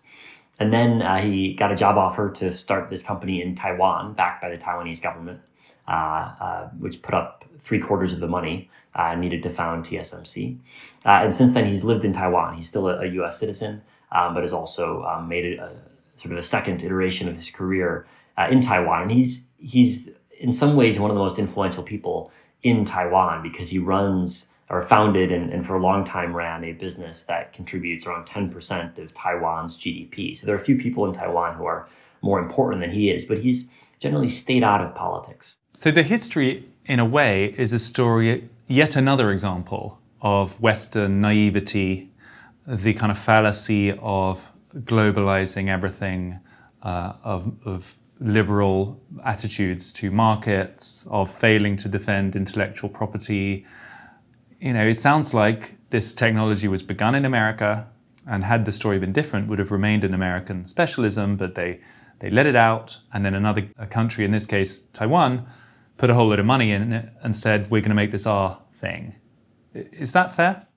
And 0.58 0.72
then 0.72 1.02
uh, 1.02 1.18
he 1.18 1.54
got 1.54 1.72
a 1.72 1.76
job 1.76 1.98
offer 1.98 2.32
to 2.32 2.52
start 2.52 2.88
this 2.88 3.04
company 3.04 3.42
in 3.42 3.56
Taiwan, 3.56 4.14
backed 4.14 4.42
by 4.42 4.50
the 4.50 4.58
Taiwanese 4.58 5.04
government, 5.04 5.42
uh, 5.88 5.92
uh, 5.92 6.70
which 6.80 7.02
put 7.02 7.14
up 7.14 7.44
three 7.60 7.80
quarters 7.80 8.14
of 8.14 8.22
the 8.22 8.28
money 8.28 8.70
uh, 8.96 9.16
needed 9.16 9.44
to 9.44 9.50
found 9.50 9.86
TSMC. 9.86 10.58
Uh, 11.06 11.10
and 11.24 11.34
since 11.34 11.54
then, 11.54 11.66
he's 11.66 11.84
lived 11.84 12.04
in 12.04 12.14
Taiwan. 12.14 12.56
He's 12.56 12.70
still 12.70 12.88
a, 12.88 13.02
a 13.02 13.06
U.S. 13.06 13.40
citizen, 13.40 13.82
um, 14.12 14.34
but 14.34 14.44
has 14.44 14.54
also 14.54 15.04
um, 15.04 15.28
made 15.28 15.60
a, 15.60 15.64
a, 15.64 15.72
sort 16.18 16.32
of 16.32 16.38
a 16.38 16.44
second 16.44 16.82
iteration 16.82 17.28
of 17.28 17.36
his 17.36 17.52
career 17.52 18.08
uh, 18.38 18.48
in 18.50 18.62
Taiwan. 18.62 19.04
And 19.04 19.12
he's 19.12 19.48
he's 19.58 20.18
in 20.40 20.52
some 20.52 20.76
ways 20.76 21.00
one 21.00 21.12
of 21.12 21.16
the 21.16 21.22
most 21.22 21.40
influential 21.40 21.84
people 21.84 22.32
in 22.64 22.86
Taiwan 22.86 23.44
because 23.44 23.70
he 23.70 23.80
runs 23.80 24.48
or 24.70 24.82
founded 24.82 25.32
and, 25.32 25.52
and 25.52 25.66
for 25.66 25.76
a 25.76 25.82
long 25.82 26.04
time 26.04 26.36
ran 26.36 26.64
a 26.64 26.72
business 26.72 27.24
that 27.24 27.54
contributes 27.54 28.08
around 28.08 28.26
10% 28.26 28.98
of 28.98 29.14
Taiwan's 29.14 29.78
GDP. 29.78 30.36
So 30.36 30.46
there 30.46 30.56
are 30.56 30.60
a 30.60 30.64
few 30.64 30.78
people 30.78 31.06
in 31.06 31.14
Taiwan 31.14 31.56
who 31.56 31.66
are 31.66 31.88
more 32.22 32.40
important 32.40 32.82
than 32.82 32.90
he 32.90 33.12
is, 33.12 33.26
but 33.26 33.38
he's 33.38 33.70
generally 34.00 34.30
stayed 34.30 34.64
out 34.64 34.82
of 34.82 34.96
politics. 34.96 35.58
So 35.78 35.92
the 35.92 36.04
history, 36.04 36.68
in 36.86 37.00
a 37.00 37.06
way, 37.06 37.54
is 37.58 37.74
a 37.74 37.80
story, 37.80 38.50
yet 38.68 38.96
another 38.96 39.32
example 39.32 40.00
of 40.22 40.60
Western 40.62 41.22
naivety, 41.22 42.12
the 42.68 42.94
kind 42.94 43.12
of 43.12 43.18
fallacy 43.18 43.92
of 44.02 44.52
globalizing 44.76 45.70
everything, 45.70 46.40
uh, 46.82 47.14
of, 47.24 47.54
of 47.66 47.96
liberal 48.20 49.02
attitudes 49.24 49.92
to 49.94 50.10
markets, 50.10 51.06
of 51.10 51.30
failing 51.30 51.76
to 51.78 51.88
defend 51.88 52.36
intellectual 52.36 52.90
property, 52.90 53.66
you 54.60 54.74
know, 54.74 54.86
it 54.86 55.00
sounds 55.00 55.34
like 55.34 55.76
this 55.90 56.14
technology 56.14 56.68
was 56.68 56.82
begun 56.82 57.14
in 57.14 57.26
America 57.26 57.88
and 58.28 58.44
had 58.44 58.66
the 58.66 58.72
story 58.72 58.98
been 58.98 59.14
different, 59.14 59.48
would 59.48 59.60
have 59.60 59.72
remained 59.72 60.04
an 60.04 60.14
American 60.14 60.66
specialism, 60.66 61.36
but 61.36 61.56
they, 61.56 61.80
they 62.20 62.30
let 62.30 62.46
it 62.46 62.56
out, 62.56 62.98
and 63.14 63.24
then 63.24 63.36
another 63.36 63.62
country, 63.90 64.26
in 64.26 64.32
this 64.32 64.46
case 64.46 64.80
Taiwan, 64.94 65.46
put 65.98 66.10
a 66.10 66.14
whole 66.14 66.30
lot 66.30 66.40
of 66.40 66.46
money 66.46 66.72
in 66.72 66.94
it 66.94 67.10
and 67.22 67.36
said, 67.36 67.70
we're 67.70 67.82
going 67.82 67.90
to 67.90 67.96
make 67.96 68.12
this 68.12 68.26
our 68.26 68.60
thing. 68.74 69.16
Is 69.74 70.12
that 70.14 70.34
fair? 70.34 70.68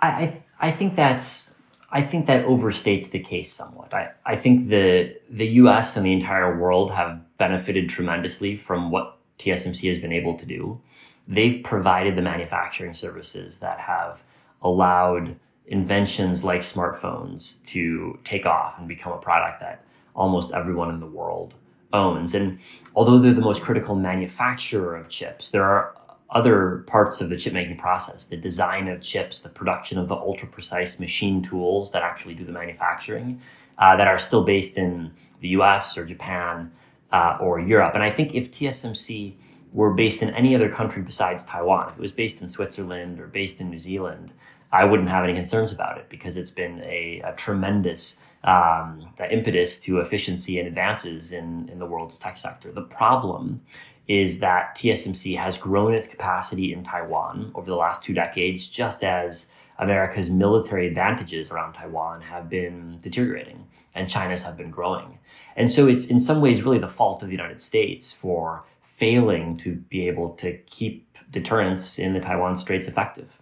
I, 0.00 0.42
I 0.60 0.70
think 0.70 0.96
that's 0.96 1.58
I 1.94 2.00
think 2.00 2.26
that 2.26 2.46
overstates 2.46 3.10
the 3.10 3.18
case 3.18 3.52
somewhat. 3.52 3.92
I, 3.92 4.10
I 4.24 4.36
think 4.36 4.68
the 4.68 5.14
the 5.30 5.46
US 5.62 5.96
and 5.96 6.06
the 6.06 6.12
entire 6.12 6.58
world 6.58 6.90
have 6.92 7.20
benefited 7.38 7.88
tremendously 7.88 8.56
from 8.56 8.90
what 8.90 9.18
TSMC 9.38 9.88
has 9.88 9.98
been 9.98 10.12
able 10.12 10.36
to 10.36 10.46
do 10.46 10.80
they've 11.28 11.62
provided 11.62 12.16
the 12.16 12.22
manufacturing 12.22 12.94
services 12.94 13.58
that 13.58 13.78
have 13.80 14.24
allowed 14.60 15.36
inventions 15.66 16.44
like 16.44 16.60
smartphones 16.60 17.64
to 17.64 18.18
take 18.24 18.46
off 18.46 18.78
and 18.78 18.88
become 18.88 19.12
a 19.12 19.18
product 19.18 19.60
that 19.60 19.84
almost 20.14 20.52
everyone 20.52 20.90
in 20.90 21.00
the 21.00 21.06
world 21.06 21.54
owns. 21.92 22.34
And 22.34 22.58
although 22.94 23.18
they're 23.18 23.32
the 23.32 23.40
most 23.40 23.62
critical 23.62 23.94
manufacturer 23.94 24.96
of 24.96 25.08
chips, 25.08 25.50
there 25.50 25.64
are 25.64 25.94
other 26.30 26.78
parts 26.86 27.20
of 27.20 27.28
the 27.28 27.36
chip 27.36 27.52
making 27.52 27.76
process, 27.76 28.24
the 28.24 28.36
design 28.36 28.88
of 28.88 29.02
chips, 29.02 29.40
the 29.40 29.48
production 29.48 29.98
of 29.98 30.08
the 30.08 30.16
ultra 30.16 30.48
precise 30.48 30.98
machine 30.98 31.42
tools 31.42 31.92
that 31.92 32.02
actually 32.02 32.34
do 32.34 32.44
the 32.44 32.52
manufacturing, 32.52 33.40
uh, 33.78 33.94
that 33.96 34.08
are 34.08 34.18
still 34.18 34.42
based 34.42 34.78
in 34.78 35.12
the 35.40 35.48
US 35.48 35.98
or 35.98 36.06
Japan 36.06 36.72
uh, 37.12 37.36
or 37.40 37.60
Europe. 37.60 37.94
And 37.94 38.02
I 38.02 38.10
think 38.10 38.34
if 38.34 38.50
TSMC 38.50 39.34
were 39.72 39.92
based 39.92 40.22
in 40.22 40.30
any 40.30 40.54
other 40.54 40.70
country 40.70 41.02
besides 41.02 41.44
Taiwan, 41.44 41.88
if 41.90 41.96
it 41.96 42.00
was 42.00 42.12
based 42.12 42.40
in 42.40 42.48
Switzerland 42.48 43.20
or 43.20 43.26
based 43.26 43.60
in 43.60 43.70
New 43.70 43.78
Zealand, 43.78 44.32
I 44.70 44.84
wouldn't 44.84 45.10
have 45.10 45.24
any 45.24 45.34
concerns 45.34 45.70
about 45.70 45.98
it 45.98 46.08
because 46.08 46.38
it's 46.38 46.50
been 46.50 46.80
a, 46.82 47.20
a 47.24 47.34
tremendous 47.34 48.24
um, 48.44 49.08
impetus 49.30 49.78
to 49.80 49.98
efficiency 49.98 50.58
and 50.58 50.66
advances 50.66 51.32
in, 51.32 51.68
in 51.68 51.78
the 51.78 51.86
world's 51.86 52.18
tech 52.18 52.36
sector. 52.36 52.72
The 52.72 52.82
problem 52.82 53.62
is 54.08 54.40
that 54.40 54.74
TSMC 54.76 55.38
has 55.38 55.56
grown 55.56 55.94
its 55.94 56.08
capacity 56.08 56.72
in 56.72 56.82
Taiwan 56.82 57.52
over 57.54 57.70
the 57.70 57.76
last 57.76 58.02
two 58.02 58.12
decades, 58.12 58.68
just 58.68 59.04
as 59.04 59.50
America's 59.78 60.30
military 60.30 60.86
advantages 60.86 61.50
around 61.50 61.74
Taiwan 61.74 62.20
have 62.20 62.48
been 62.48 62.98
deteriorating 63.02 63.66
and 63.94 64.08
China's 64.08 64.42
have 64.44 64.56
been 64.56 64.70
growing. 64.70 65.18
And 65.56 65.70
so 65.70 65.86
it's 65.86 66.10
in 66.10 66.20
some 66.20 66.40
ways 66.40 66.62
really 66.62 66.78
the 66.78 66.88
fault 66.88 67.22
of 67.22 67.28
the 67.28 67.34
United 67.34 67.60
States 67.60 68.12
for 68.12 68.64
failing 68.80 69.56
to 69.58 69.76
be 69.76 70.08
able 70.08 70.30
to 70.34 70.58
keep 70.66 71.18
deterrence 71.30 71.98
in 71.98 72.12
the 72.12 72.20
Taiwan 72.20 72.56
Straits 72.56 72.86
effective. 72.86 73.38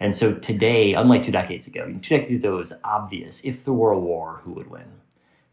And 0.00 0.14
so 0.14 0.34
today, 0.34 0.94
unlike 0.94 1.22
two 1.22 1.30
decades 1.30 1.66
ago, 1.66 1.86
two 2.00 2.16
decades 2.16 2.42
ago 2.42 2.56
it 2.56 2.60
was 2.60 2.72
obvious 2.82 3.44
if 3.44 3.64
there 3.64 3.74
were 3.74 3.92
a 3.92 3.98
war, 3.98 4.40
who 4.42 4.52
would 4.52 4.70
win. 4.70 5.00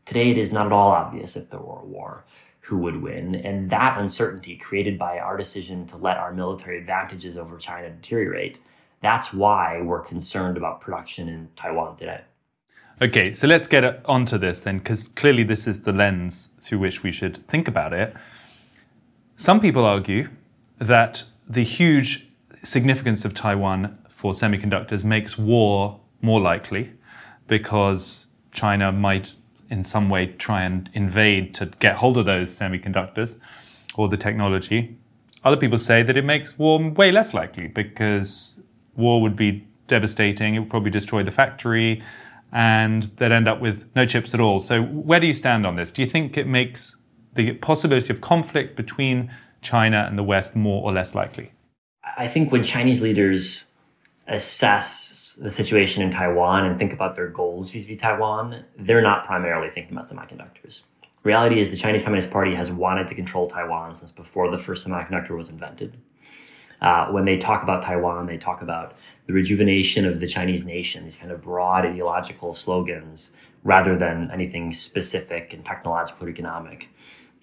Today 0.06 0.32
it 0.32 0.38
is 0.38 0.54
not 0.54 0.66
at 0.66 0.72
all 0.72 0.92
obvious 0.92 1.36
if 1.36 1.50
there 1.50 1.60
were 1.60 1.82
a 1.82 1.86
war, 1.86 2.26
who 2.62 2.78
would 2.78 3.02
win. 3.02 3.36
And 3.36 3.70
that 3.70 4.00
uncertainty 4.00 4.56
created 4.56 4.98
by 4.98 5.20
our 5.20 5.36
decision 5.36 5.86
to 5.88 5.98
let 5.98 6.16
our 6.16 6.34
military 6.34 6.78
advantages 6.78 7.38
over 7.38 7.58
China 7.58 7.90
deteriorate, 7.90 8.60
that's 9.02 9.34
why 9.34 9.82
we're 9.82 10.02
concerned 10.02 10.56
about 10.56 10.80
production 10.80 11.28
in 11.28 11.50
Taiwan 11.58 11.98
today. 11.98 12.22
Okay, 13.02 13.32
so 13.34 13.48
let's 13.48 13.68
get 13.68 14.04
onto 14.06 14.38
this 14.38 14.62
then, 14.62 14.80
because 14.80 15.10
clearly 15.10 15.44
this 15.44 15.68
is 15.68 15.82
the 15.82 15.92
lens 15.92 16.50
through 16.62 16.80
which 16.80 17.04
we 17.04 17.12
should 17.12 17.46
think 17.48 17.68
about 17.68 17.94
it. 17.94 18.16
Some 19.36 19.60
people 19.60 19.86
argue 19.86 20.30
that 20.80 21.26
the 21.48 21.64
huge 21.64 22.30
significance 22.64 23.24
of 23.24 23.36
Taiwan 23.36 24.00
for 24.18 24.34
semiconductors 24.34 25.04
makes 25.04 25.38
war 25.38 26.00
more 26.24 26.42
likely 26.42 26.92
because 27.48 28.28
China 28.52 28.92
might 28.92 29.36
in 29.70 29.84
some 29.84 30.10
way 30.10 30.26
try 30.26 30.64
and 30.64 30.90
invade 30.96 31.54
to 31.54 31.68
get 31.80 31.98
hold 31.98 32.18
of 32.18 32.26
those 32.26 32.50
semiconductors 32.50 33.36
or 33.96 34.10
the 34.10 34.18
technology. 34.18 34.98
other 35.44 35.56
people 35.56 35.78
say 35.78 36.02
that 36.02 36.18
it 36.18 36.26
makes 36.26 36.58
war 36.58 36.80
way 36.90 37.12
less 37.12 37.32
likely 37.36 37.68
because 37.68 38.64
war 38.96 39.22
would 39.22 39.36
be 39.36 39.68
devastating. 39.88 40.56
It 40.56 40.60
would 40.62 40.70
probably 40.72 40.90
destroy 40.90 41.22
the 41.22 41.32
factory 41.32 42.04
and 42.52 43.04
they'd 43.18 43.32
end 43.32 43.48
up 43.48 43.62
with 43.62 43.86
no 43.96 44.08
chips 44.08 44.34
at 44.34 44.40
all. 44.40 44.60
So, 44.60 44.82
where 44.82 45.20
do 45.20 45.28
you 45.28 45.34
stand 45.34 45.68
on 45.68 45.76
this? 45.76 45.92
Do 45.92 46.02
you 46.02 46.10
think 46.10 46.38
it 46.38 46.48
makes 46.48 46.98
the 47.36 47.54
possibility 47.54 48.12
of 48.12 48.20
conflict 48.20 48.76
between 48.76 49.32
China 49.62 50.08
and 50.10 50.18
the 50.18 50.24
West 50.24 50.56
more 50.56 50.82
or 50.84 50.92
less 50.92 51.14
likely? 51.14 51.52
I 52.18 52.28
think 52.28 52.52
when 52.52 52.64
Chinese 52.64 53.04
leaders 53.04 53.68
assess 54.28 55.38
the 55.40 55.52
situation 55.52 56.04
in 56.04 56.12
Taiwan 56.12 56.66
and 56.66 56.78
think 56.78 56.94
about 56.94 57.16
their 57.16 57.28
goals 57.28 57.72
vis-a-vis 57.72 57.98
Taiwan, 57.98 58.64
they're 58.78 59.02
not 59.02 59.26
primarily 59.26 59.70
thinking 59.70 59.94
about 59.94 60.06
semiconductors. 60.06 60.84
Reality 61.24 61.60
is 61.60 61.70
the 61.70 61.78
Chinese 61.78 62.04
Communist 62.04 62.32
Party 62.32 62.56
has 62.56 62.72
wanted 62.72 63.08
to 63.08 63.16
control 63.16 63.48
Taiwan 63.48 63.94
since 63.94 64.12
before 64.12 64.50
the 64.50 64.58
first 64.58 64.88
semiconductor 64.88 65.36
was 65.36 65.50
invented. 65.50 65.98
Uh, 66.80 67.08
when 67.08 67.26
they 67.26 67.38
talk 67.38 67.64
about 67.64 67.82
Taiwan, 67.82 68.28
they 68.28 68.38
talk 68.38 68.62
about 68.62 68.94
the 69.26 69.34
rejuvenation 69.34 70.06
of 70.06 70.20
the 70.20 70.28
Chinese 70.28 70.66
nation, 70.66 71.04
these 71.04 71.18
kind 71.18 71.32
of 71.32 71.42
broad 71.42 71.86
ideological 71.86 72.54
slogans, 72.54 73.32
rather 73.64 73.98
than 73.98 74.30
anything 74.32 74.72
specific 74.72 75.54
and 75.54 75.66
technological 75.66 76.28
or 76.28 76.30
economic 76.30 76.90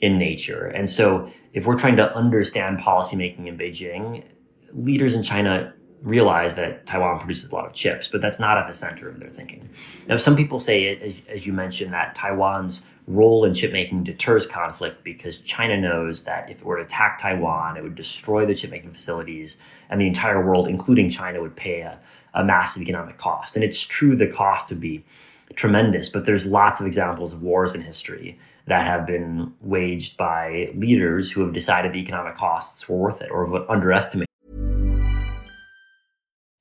in 0.01 0.19
nature. 0.19 0.67
And 0.67 0.89
so, 0.89 1.29
if 1.53 1.67
we're 1.67 1.79
trying 1.79 1.97
to 1.97 2.17
understand 2.17 2.79
policymaking 2.79 3.47
in 3.47 3.59
Beijing, 3.59 4.25
leaders 4.73 5.15
in 5.15 5.23
China 5.23 5.75
realize 6.05 6.55
that 6.55 6.87
Taiwan 6.87 7.19
produces 7.19 7.51
a 7.51 7.55
lot 7.55 7.65
of 7.65 7.73
chips, 7.73 8.09
but 8.09 8.21
that's 8.21 8.39
not 8.39 8.59
at 8.59 8.69
the 8.69 8.75
center 8.75 9.09
of 9.09 9.19
their 9.19 9.31
thinking. 9.31 9.67
Now, 10.07 10.19
some 10.19 10.37
people 10.37 10.61
say, 10.61 10.97
as, 10.99 11.23
as 11.29 11.47
you 11.47 11.55
mentioned, 11.55 11.95
that 11.95 12.15
Taiwan's 12.15 12.87
role 13.07 13.45
in 13.45 13.55
chip 13.55 13.73
making 13.73 14.05
deters 14.05 14.47
conflict 14.47 15.03
because 15.03 15.39
China 15.39 15.81
knows 15.81 16.25
that 16.25 16.51
if 16.51 16.61
it 16.61 16.65
were 16.65 16.77
to 16.77 16.83
attack 16.83 17.19
Taiwan, 17.19 17.79
it 17.79 17.83
would 17.83 17.95
destroy 17.95 18.45
the 18.45 18.55
chip 18.55 18.71
making 18.71 18.93
facilities, 18.93 19.59
and 19.89 20.01
the 20.01 20.07
entire 20.07 20.45
world, 20.45 20.69
including 20.69 21.09
China, 21.09 21.41
would 21.41 21.57
pay 21.57 21.81
a, 21.81 21.99
a 22.35 22.45
massive 22.45 22.83
economic 22.83 23.17
cost. 23.17 23.57
And 23.57 23.65
it's 23.65 23.87
true 23.87 24.15
the 24.15 24.27
cost 24.27 24.69
would 24.71 24.81
be 24.81 25.05
tremendous, 25.55 26.11
but 26.11 26.27
there's 26.27 26.47
lots 26.47 26.81
of 26.81 26.87
examples 26.87 27.33
of 27.33 27.43
wars 27.43 27.75
in 27.75 27.81
history 27.81 28.39
that 28.67 28.87
have 28.87 29.07
been 29.07 29.55
waged 29.61 30.17
by 30.17 30.71
leaders 30.75 31.33
who 31.33 31.43
have 31.43 31.53
decided 31.53 31.93
the 31.93 32.01
economic 32.01 32.35
costs 32.35 32.89
were 32.89 32.97
worth 32.97 33.23
it 33.23 33.31
or 33.31 33.47
have 33.47 33.69
underestimated. 33.71 34.29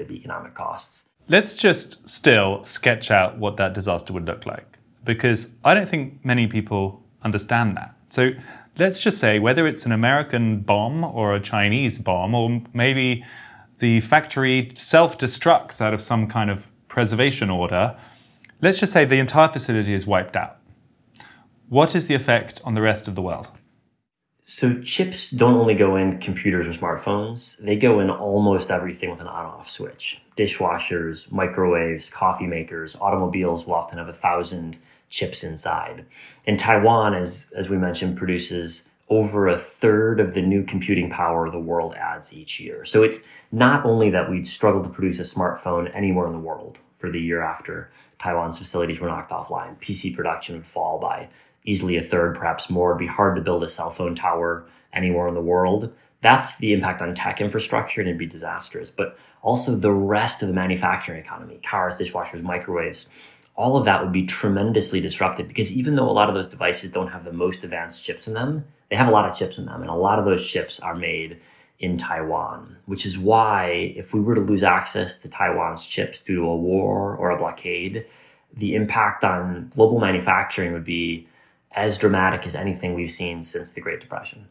Economic 0.00 0.54
costs. 0.54 1.08
Let's 1.28 1.54
just 1.54 2.08
still 2.08 2.62
sketch 2.64 3.10
out 3.10 3.38
what 3.38 3.56
that 3.58 3.74
disaster 3.74 4.12
would 4.12 4.24
look 4.24 4.46
like, 4.46 4.78
because 5.04 5.52
I 5.64 5.74
don't 5.74 5.88
think 5.88 6.24
many 6.24 6.46
people 6.46 7.02
understand 7.22 7.76
that. 7.76 7.94
So 8.10 8.30
let's 8.78 9.00
just 9.00 9.18
say 9.18 9.38
whether 9.38 9.66
it's 9.66 9.84
an 9.84 9.92
American 9.92 10.60
bomb 10.60 11.04
or 11.04 11.34
a 11.34 11.40
Chinese 11.40 11.98
bomb, 11.98 12.34
or 12.34 12.62
maybe 12.72 13.24
the 13.78 14.00
factory 14.00 14.72
self 14.76 15.18
destructs 15.18 15.80
out 15.80 15.92
of 15.92 16.00
some 16.00 16.28
kind 16.28 16.50
of 16.50 16.70
preservation 16.88 17.50
order, 17.50 17.96
let's 18.62 18.80
just 18.80 18.92
say 18.92 19.04
the 19.04 19.18
entire 19.18 19.48
facility 19.48 19.92
is 19.92 20.06
wiped 20.06 20.36
out. 20.36 20.56
What 21.68 21.94
is 21.94 22.06
the 22.06 22.14
effect 22.14 22.62
on 22.64 22.74
the 22.74 22.80
rest 22.80 23.06
of 23.06 23.14
the 23.14 23.22
world? 23.22 23.50
So 24.50 24.80
chips 24.80 25.30
don't 25.30 25.56
only 25.56 25.74
go 25.74 25.96
in 25.96 26.20
computers 26.20 26.66
or 26.66 26.70
smartphones, 26.70 27.58
they 27.58 27.76
go 27.76 28.00
in 28.00 28.08
almost 28.08 28.70
everything 28.70 29.10
with 29.10 29.20
an 29.20 29.26
on-off 29.26 29.68
switch. 29.68 30.22
Dishwashers, 30.38 31.30
microwaves, 31.30 32.08
coffee 32.08 32.46
makers, 32.46 32.96
automobiles 32.98 33.66
will 33.66 33.74
often 33.74 33.98
have 33.98 34.08
a 34.08 34.12
thousand 34.14 34.78
chips 35.10 35.44
inside. 35.44 36.06
And 36.46 36.58
Taiwan, 36.58 37.12
as, 37.12 37.52
as 37.54 37.68
we 37.68 37.76
mentioned, 37.76 38.16
produces 38.16 38.88
over 39.10 39.48
a 39.48 39.58
third 39.58 40.18
of 40.18 40.32
the 40.32 40.40
new 40.40 40.64
computing 40.64 41.10
power 41.10 41.50
the 41.50 41.60
world 41.60 41.94
adds 41.96 42.32
each 42.32 42.58
year. 42.58 42.86
So 42.86 43.02
it's 43.02 43.28
not 43.52 43.84
only 43.84 44.08
that 44.08 44.30
we'd 44.30 44.46
struggle 44.46 44.82
to 44.82 44.88
produce 44.88 45.18
a 45.18 45.24
smartphone 45.24 45.94
anywhere 45.94 46.26
in 46.26 46.32
the 46.32 46.38
world 46.38 46.78
for 46.96 47.10
the 47.10 47.20
year 47.20 47.42
after 47.42 47.90
Taiwan's 48.18 48.58
facilities 48.58 48.98
were 48.98 49.08
knocked 49.08 49.30
offline. 49.30 49.78
PC 49.78 50.14
production 50.16 50.56
would 50.56 50.66
fall 50.66 50.98
by 50.98 51.28
easily 51.64 51.96
a 51.96 52.02
third, 52.02 52.34
perhaps 52.34 52.70
more. 52.70 52.90
It'd 52.90 52.98
be 52.98 53.06
hard 53.06 53.36
to 53.36 53.42
build 53.42 53.62
a 53.62 53.68
cell 53.68 53.90
phone 53.90 54.14
tower 54.14 54.66
anywhere 54.92 55.26
in 55.26 55.34
the 55.34 55.40
world. 55.40 55.92
That's 56.20 56.58
the 56.58 56.72
impact 56.72 57.00
on 57.00 57.14
tech 57.14 57.40
infrastructure 57.40 58.00
and 58.00 58.08
it'd 58.08 58.18
be 58.18 58.26
disastrous. 58.26 58.90
But 58.90 59.16
also 59.42 59.74
the 59.74 59.92
rest 59.92 60.42
of 60.42 60.48
the 60.48 60.54
manufacturing 60.54 61.20
economy, 61.20 61.60
cars, 61.62 61.96
dishwashers, 61.96 62.42
microwaves, 62.42 63.08
all 63.54 63.76
of 63.76 63.84
that 63.84 64.02
would 64.02 64.12
be 64.12 64.24
tremendously 64.24 65.00
disrupted 65.00 65.48
because 65.48 65.72
even 65.72 65.96
though 65.96 66.08
a 66.08 66.12
lot 66.12 66.28
of 66.28 66.34
those 66.34 66.48
devices 66.48 66.92
don't 66.92 67.08
have 67.08 67.24
the 67.24 67.32
most 67.32 67.64
advanced 67.64 68.04
chips 68.04 68.28
in 68.28 68.34
them, 68.34 68.64
they 68.88 68.96
have 68.96 69.08
a 69.08 69.12
lot 69.12 69.28
of 69.28 69.36
chips 69.36 69.58
in 69.58 69.66
them. 69.66 69.80
And 69.80 69.90
a 69.90 69.94
lot 69.94 70.18
of 70.18 70.24
those 70.24 70.44
chips 70.44 70.80
are 70.80 70.94
made 70.94 71.40
in 71.78 71.96
Taiwan, 71.96 72.76
which 72.86 73.06
is 73.06 73.18
why 73.18 73.92
if 73.96 74.12
we 74.12 74.20
were 74.20 74.34
to 74.34 74.40
lose 74.40 74.62
access 74.62 75.16
to 75.22 75.28
Taiwan's 75.28 75.86
chips 75.86 76.22
due 76.22 76.36
to 76.36 76.42
a 76.42 76.56
war 76.56 77.16
or 77.16 77.30
a 77.30 77.38
blockade, 77.38 78.06
the 78.52 78.74
impact 78.74 79.22
on 79.22 79.68
global 79.70 80.00
manufacturing 80.00 80.72
would 80.72 80.84
be 80.84 81.28
as 81.72 81.98
dramatic 81.98 82.46
as 82.46 82.54
anything 82.54 82.94
we've 82.94 83.10
seen 83.10 83.42
since 83.42 83.70
the 83.70 83.80
Great 83.80 84.00
Depression. 84.00 84.48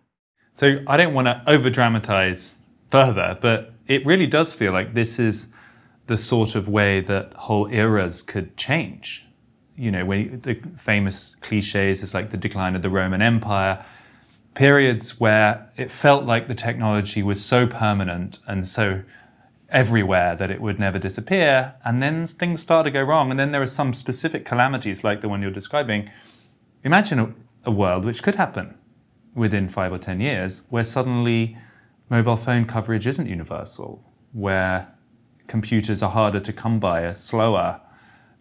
So 0.54 0.84
I 0.88 0.98
don't 0.98 1.14
want 1.14 1.28
to 1.28 1.42
over 1.48 1.70
dramatize 1.70 2.56
further, 2.90 3.38
but 3.42 3.74
it 3.88 4.06
really 4.06 4.28
does 4.28 4.54
feel 4.54 4.74
like 4.74 4.94
this 4.94 5.20
is 5.20 5.48
the 6.08 6.18
sort 6.18 6.56
of 6.56 6.68
way 6.68 7.02
that 7.02 7.34
whole 7.34 7.68
eras 7.68 8.22
could 8.22 8.56
change. 8.58 9.26
You 9.76 9.92
know, 9.92 10.06
when 10.06 10.42
the 10.42 10.56
famous 10.78 11.36
cliches 11.36 12.02
is 12.02 12.14
like 12.14 12.32
the 12.32 12.38
decline 12.38 12.76
of 12.76 12.82
the 12.82 12.90
Roman 12.90 13.22
Empire, 13.22 13.86
periods 14.56 15.20
where 15.20 15.70
it 15.78 15.92
felt 15.92 16.24
like 16.24 16.48
the 16.48 16.56
technology 16.56 17.22
was 17.22 17.44
so 17.44 17.68
permanent 17.68 18.40
and 18.48 18.68
so 18.68 19.04
everywhere 19.70 20.36
that 20.36 20.50
it 20.50 20.62
would 20.62 20.80
never 20.80 20.98
disappear, 20.98 21.76
and 21.84 22.02
then 22.02 22.26
things 22.26 22.62
start 22.62 22.86
to 22.86 22.92
go 22.92 23.04
wrong, 23.04 23.30
and 23.30 23.40
then 23.40 23.52
there 23.52 23.62
are 23.62 23.68
some 23.68 23.94
specific 23.94 24.46
calamities 24.46 25.04
like 25.04 25.22
the 25.22 25.30
one 25.30 25.42
you're 25.42 25.52
describing. 25.52 26.10
Imagine 26.88 27.20
a, 27.20 27.34
a 27.66 27.72
world 27.72 28.06
which 28.06 28.24
could 28.24 28.36
happen 28.36 28.74
within 29.36 29.68
five 29.68 29.92
or 29.92 29.98
ten 29.98 30.22
years, 30.22 30.64
where 30.70 30.86
suddenly 30.86 31.58
mobile 32.10 32.38
phone 32.38 32.64
coverage 32.64 33.06
isn't 33.06 33.28
universal, 33.28 34.10
where 34.32 34.88
computers 35.48 36.02
are 36.02 36.12
harder 36.12 36.40
to 36.40 36.54
come 36.54 36.80
by, 36.80 37.02
are 37.02 37.14
slower. 37.14 37.82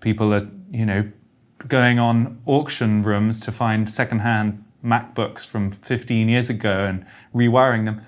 People 0.00 0.32
are, 0.32 0.48
you 0.70 0.86
know, 0.86 1.10
going 1.66 1.98
on 1.98 2.40
auction 2.46 3.02
rooms 3.02 3.40
to 3.40 3.50
find 3.50 3.90
secondhand 3.90 4.64
MacBooks 4.84 5.44
from 5.44 5.72
15 5.72 6.28
years 6.28 6.48
ago 6.48 6.84
and 6.84 7.04
rewiring 7.34 7.84
them. 7.84 8.00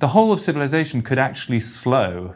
The 0.00 0.08
whole 0.08 0.32
of 0.32 0.40
civilization 0.40 1.00
could 1.00 1.20
actually 1.20 1.60
slow 1.60 2.34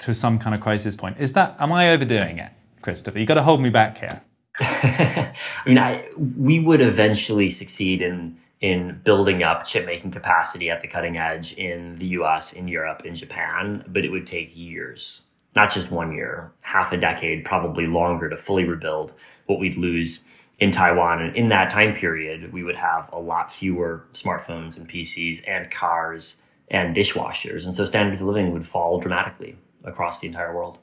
to 0.00 0.12
some 0.12 0.40
kind 0.40 0.56
of 0.56 0.60
crisis 0.60 0.96
point. 0.96 1.16
Is 1.20 1.32
that, 1.34 1.54
am 1.60 1.70
I 1.70 1.92
overdoing 1.92 2.38
it, 2.38 2.50
Christopher? 2.82 3.20
You've 3.20 3.28
got 3.28 3.34
to 3.34 3.44
hold 3.44 3.62
me 3.62 3.70
back 3.70 3.98
here. 3.98 4.22
I 4.60 5.32
mean, 5.66 5.78
I, 5.78 6.06
we 6.36 6.60
would 6.60 6.80
eventually 6.80 7.50
succeed 7.50 8.02
in 8.02 8.36
in 8.60 9.00
building 9.04 9.42
up 9.42 9.64
chip 9.64 9.86
making 9.86 10.10
capacity 10.10 10.68
at 10.68 10.82
the 10.82 10.88
cutting 10.88 11.16
edge 11.16 11.54
in 11.54 11.96
the 11.96 12.08
US, 12.08 12.52
in 12.52 12.68
Europe, 12.68 13.06
in 13.06 13.14
Japan, 13.14 13.82
but 13.88 14.04
it 14.04 14.10
would 14.10 14.26
take 14.26 14.54
years, 14.54 15.26
not 15.56 15.72
just 15.72 15.90
one 15.90 16.12
year, 16.12 16.52
half 16.60 16.92
a 16.92 16.98
decade, 16.98 17.44
probably 17.44 17.86
longer 17.86 18.28
to 18.28 18.36
fully 18.36 18.64
rebuild 18.64 19.14
what 19.46 19.58
we'd 19.58 19.78
lose 19.78 20.22
in 20.58 20.70
Taiwan. 20.70 21.22
And 21.22 21.34
in 21.34 21.46
that 21.46 21.70
time 21.70 21.94
period, 21.94 22.52
we 22.52 22.62
would 22.62 22.76
have 22.76 23.08
a 23.12 23.18
lot 23.18 23.50
fewer 23.50 24.04
smartphones 24.12 24.76
and 24.76 24.86
PCs 24.86 25.42
and 25.48 25.70
cars 25.70 26.42
and 26.68 26.94
dishwashers. 26.94 27.64
And 27.64 27.72
so 27.72 27.86
standards 27.86 28.20
of 28.20 28.28
living 28.28 28.52
would 28.52 28.66
fall 28.66 29.00
dramatically 29.00 29.56
across 29.84 30.20
the 30.20 30.26
entire 30.26 30.54
world. 30.54 30.78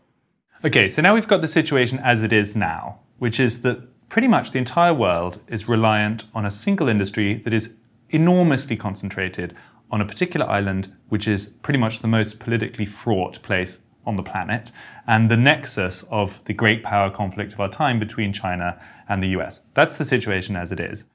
Okay, 0.65 0.89
so 0.89 1.03
now 1.03 1.13
we've 1.13 1.27
got 1.27 1.41
the 1.41 1.47
situation 1.47 1.99
as 1.99 2.23
it 2.23 2.33
is 2.33 2.55
now, 2.55 2.99
which 3.19 3.39
is 3.39 3.61
that 3.61 4.09
pretty 4.09 4.27
much 4.27 4.51
the 4.51 4.57
entire 4.57 4.93
world 4.93 5.39
is 5.47 5.67
reliant 5.67 6.25
on 6.33 6.45
a 6.45 6.51
single 6.51 6.87
industry 6.87 7.41
that 7.43 7.53
is 7.53 7.73
enormously 8.09 8.75
concentrated 8.75 9.55
on 9.91 10.01
a 10.01 10.05
particular 10.05 10.47
island, 10.49 10.93
which 11.09 11.27
is 11.27 11.47
pretty 11.47 11.79
much 11.79 11.99
the 11.99 12.07
most 12.07 12.39
politically 12.39 12.85
fraught 12.85 13.41
place 13.41 13.79
on 14.05 14.15
the 14.15 14.23
planet, 14.23 14.71
and 15.05 15.29
the 15.29 15.37
nexus 15.37 16.03
of 16.09 16.39
the 16.45 16.53
great 16.53 16.83
power 16.83 17.09
conflict 17.09 17.53
of 17.53 17.59
our 17.59 17.69
time 17.69 17.99
between 17.99 18.31
China 18.31 18.81
and 19.09 19.21
the 19.21 19.27
US. 19.29 19.61
That's 19.73 19.97
the 19.97 20.05
situation 20.05 20.55
as 20.55 20.71
it 20.71 20.79
is. 20.79 21.05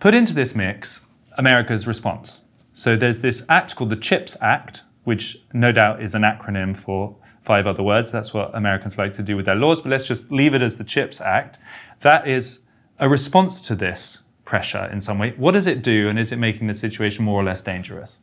Put 0.00 0.14
into 0.14 0.32
this 0.32 0.54
mix 0.54 1.02
America's 1.36 1.86
response. 1.86 2.42
So 2.72 2.96
there's 2.96 3.20
this 3.20 3.44
act 3.48 3.76
called 3.76 3.90
the 3.90 3.96
CHIPS 3.96 4.36
Act, 4.40 4.82
which 5.06 5.38
no 5.52 5.70
doubt 5.70 6.02
is 6.02 6.16
an 6.16 6.22
acronym 6.22 6.76
for 6.76 7.14
five 7.40 7.64
other 7.64 7.82
words. 7.82 8.10
That's 8.10 8.34
what 8.34 8.52
Americans 8.56 8.98
like 8.98 9.12
to 9.12 9.22
do 9.22 9.36
with 9.36 9.46
their 9.46 9.54
laws, 9.54 9.80
but 9.80 9.90
let's 9.90 10.04
just 10.04 10.32
leave 10.32 10.52
it 10.52 10.62
as 10.62 10.78
the 10.78 10.84
CHIPS 10.84 11.20
Act. 11.20 11.58
That 12.00 12.26
is 12.26 12.64
a 12.98 13.08
response 13.08 13.64
to 13.68 13.76
this 13.76 14.24
pressure 14.44 14.84
in 14.92 15.00
some 15.00 15.20
way. 15.20 15.32
What 15.36 15.52
does 15.52 15.68
it 15.68 15.80
do, 15.80 16.08
and 16.08 16.18
is 16.18 16.32
it 16.32 16.38
making 16.38 16.66
the 16.66 16.74
situation 16.74 17.24
more 17.24 17.40
or 17.40 17.44
less 17.44 17.62
dangerous? 17.62 18.18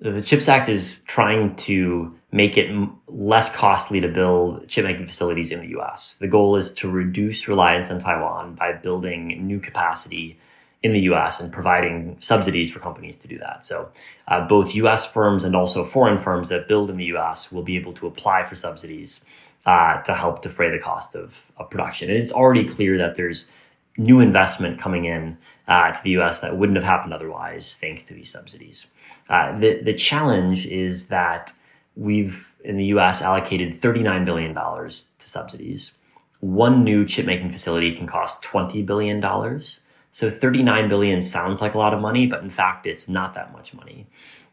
The 0.00 0.20
CHIPS 0.20 0.48
Act 0.48 0.68
is 0.68 1.00
trying 1.06 1.54
to 1.54 2.12
make 2.32 2.58
it 2.58 2.68
less 3.06 3.56
costly 3.56 4.00
to 4.00 4.08
build 4.08 4.66
chip 4.66 4.84
making 4.84 5.06
facilities 5.06 5.52
in 5.52 5.60
the 5.60 5.78
US. 5.78 6.14
The 6.14 6.26
goal 6.26 6.56
is 6.56 6.72
to 6.72 6.90
reduce 6.90 7.46
reliance 7.46 7.88
on 7.88 8.00
Taiwan 8.00 8.56
by 8.56 8.72
building 8.72 9.46
new 9.46 9.60
capacity 9.60 10.40
in 10.82 10.92
the 10.92 11.00
US 11.12 11.40
and 11.40 11.52
providing 11.52 12.16
subsidies 12.18 12.70
for 12.70 12.80
companies 12.80 13.16
to 13.18 13.28
do 13.28 13.38
that. 13.38 13.62
So, 13.62 13.88
uh, 14.28 14.46
both 14.46 14.74
US 14.74 15.10
firms 15.10 15.44
and 15.44 15.54
also 15.54 15.84
foreign 15.84 16.18
firms 16.18 16.48
that 16.48 16.68
build 16.68 16.90
in 16.90 16.96
the 16.96 17.06
US 17.16 17.52
will 17.52 17.62
be 17.62 17.76
able 17.76 17.92
to 17.94 18.06
apply 18.06 18.42
for 18.42 18.54
subsidies 18.54 19.24
uh, 19.64 20.00
to 20.02 20.14
help 20.14 20.42
defray 20.42 20.70
the 20.70 20.78
cost 20.78 21.14
of, 21.14 21.52
of 21.56 21.70
production. 21.70 22.08
And 22.08 22.18
it's 22.18 22.32
already 22.32 22.66
clear 22.66 22.98
that 22.98 23.14
there's 23.14 23.50
new 23.96 24.20
investment 24.20 24.78
coming 24.78 25.04
in 25.04 25.36
uh, 25.68 25.90
to 25.92 26.02
the 26.02 26.10
US 26.18 26.40
that 26.40 26.56
wouldn't 26.56 26.76
have 26.76 26.84
happened 26.84 27.12
otherwise 27.12 27.74
thanks 27.74 28.04
to 28.04 28.14
these 28.14 28.30
subsidies. 28.30 28.86
Uh, 29.28 29.56
the, 29.58 29.80
the 29.82 29.94
challenge 29.94 30.66
is 30.66 31.08
that 31.08 31.52
we've 31.94 32.52
in 32.64 32.76
the 32.76 32.88
US 32.88 33.22
allocated 33.22 33.74
$39 33.74 34.24
billion 34.24 34.54
to 34.54 34.90
subsidies. 35.18 35.96
One 36.40 36.84
new 36.84 37.04
chip 37.04 37.26
making 37.26 37.50
facility 37.50 37.94
can 37.94 38.06
cost 38.06 38.42
$20 38.42 38.84
billion. 38.84 39.20
So 40.12 40.30
39 40.30 40.88
billion 40.88 41.22
sounds 41.22 41.62
like 41.62 41.74
a 41.74 41.78
lot 41.78 41.94
of 41.94 42.00
money, 42.00 42.26
but 42.26 42.42
in 42.42 42.50
fact, 42.50 42.86
it's 42.86 43.08
not 43.08 43.32
that 43.34 43.50
much 43.52 43.72
money. 43.72 44.06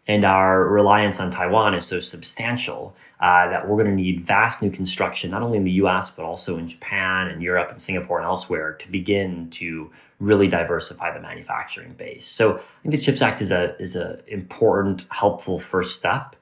And 0.08 0.24
our 0.24 0.66
reliance 0.66 1.20
on 1.20 1.32
Taiwan 1.32 1.76
is 1.76 1.86
so 1.86 2.00
substantial 2.00 2.96
uh, 3.20 3.50
that 3.50 3.68
we're 3.68 3.76
going 3.76 3.96
to 3.96 4.02
need 4.02 4.26
vast 4.26 4.62
new 4.62 4.72
construction, 4.72 5.30
not 5.30 5.44
only 5.44 5.58
in 5.58 5.66
the 5.66 5.74
US, 5.84 6.10
but 6.10 6.24
also 6.24 6.58
in 6.58 6.68
Japan 6.68 7.28
and 7.28 7.44
Europe 7.44 7.70
and 7.70 7.80
Singapore 7.80 8.20
and 8.20 8.26
elsewhere 8.26 8.74
to 8.74 8.90
begin 8.90 9.50
to 9.52 9.92
really 10.20 10.48
diversify 10.48 11.14
the 11.14 11.22
manufacturing 11.22 11.94
base. 11.94 12.26
So 12.26 12.56
I 12.56 12.62
think 12.82 12.96
the 12.96 13.02
CHIPS 13.02 13.22
Act 13.22 13.42
is 13.42 13.52
a, 13.52 13.76
is 13.80 13.98
a 13.98 14.20
important, 14.28 15.06
helpful 15.12 15.60
first 15.60 15.98
step, 15.98 16.38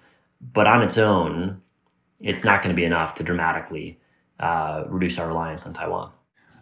but 0.53 0.67
on 0.67 0.83
its 0.83 0.97
own, 0.97 1.61
it's 2.21 2.45
not 2.45 2.61
going 2.61 2.73
to 2.73 2.79
be 2.79 2.85
enough 2.85 3.15
to 3.15 3.23
dramatically 3.23 3.99
uh, 4.39 4.83
reduce 4.87 5.17
our 5.17 5.27
reliance 5.27 5.65
on 5.65 5.73
Taiwan. 5.73 6.11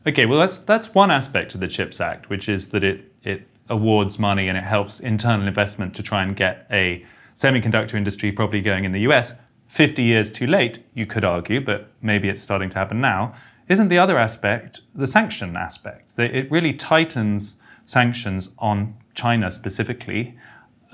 Okay, 0.07 0.25
well 0.25 0.39
that's 0.39 0.59
that's 0.59 0.93
one 0.93 1.09
aspect 1.09 1.55
of 1.55 1.61
the 1.61 1.67
CHIPS 1.67 1.99
Act, 1.99 2.29
which 2.29 2.47
is 2.47 2.69
that 2.69 2.83
it 2.83 3.11
it 3.23 3.47
awards 3.67 4.19
money 4.19 4.47
and 4.47 4.57
it 4.57 4.63
helps 4.63 4.99
internal 4.99 5.47
investment 5.47 5.95
to 5.95 6.03
try 6.03 6.21
and 6.21 6.35
get 6.35 6.67
a 6.71 7.03
semiconductor 7.35 7.95
industry 7.95 8.31
properly 8.31 8.61
going 8.61 8.85
in 8.85 8.91
the 8.91 9.01
US. 9.01 9.33
50 9.67 10.03
years 10.03 10.31
too 10.31 10.45
late, 10.45 10.83
you 10.93 11.05
could 11.07 11.25
argue, 11.25 11.59
but 11.59 11.89
maybe 12.01 12.29
it's 12.29 12.41
starting 12.41 12.69
to 12.69 12.77
happen 12.77 13.01
now. 13.01 13.33
Isn't 13.67 13.87
the 13.87 13.97
other 13.97 14.17
aspect 14.17 14.81
the 14.93 15.07
sanction 15.07 15.57
aspect? 15.57 16.15
That 16.17 16.35
it 16.35 16.51
really 16.51 16.73
tightens 16.73 17.55
sanctions 17.85 18.51
on 18.59 18.95
China 19.15 19.49
specifically, 19.49 20.37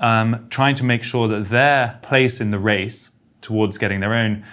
um, 0.00 0.46
trying 0.48 0.74
to 0.76 0.84
make 0.84 1.02
sure 1.02 1.28
that 1.28 1.50
their 1.50 1.98
place 2.02 2.40
in 2.40 2.50
the 2.50 2.58
race 2.58 3.10
towards 3.42 3.76
getting 3.76 4.00
their 4.00 4.14
own 4.14 4.44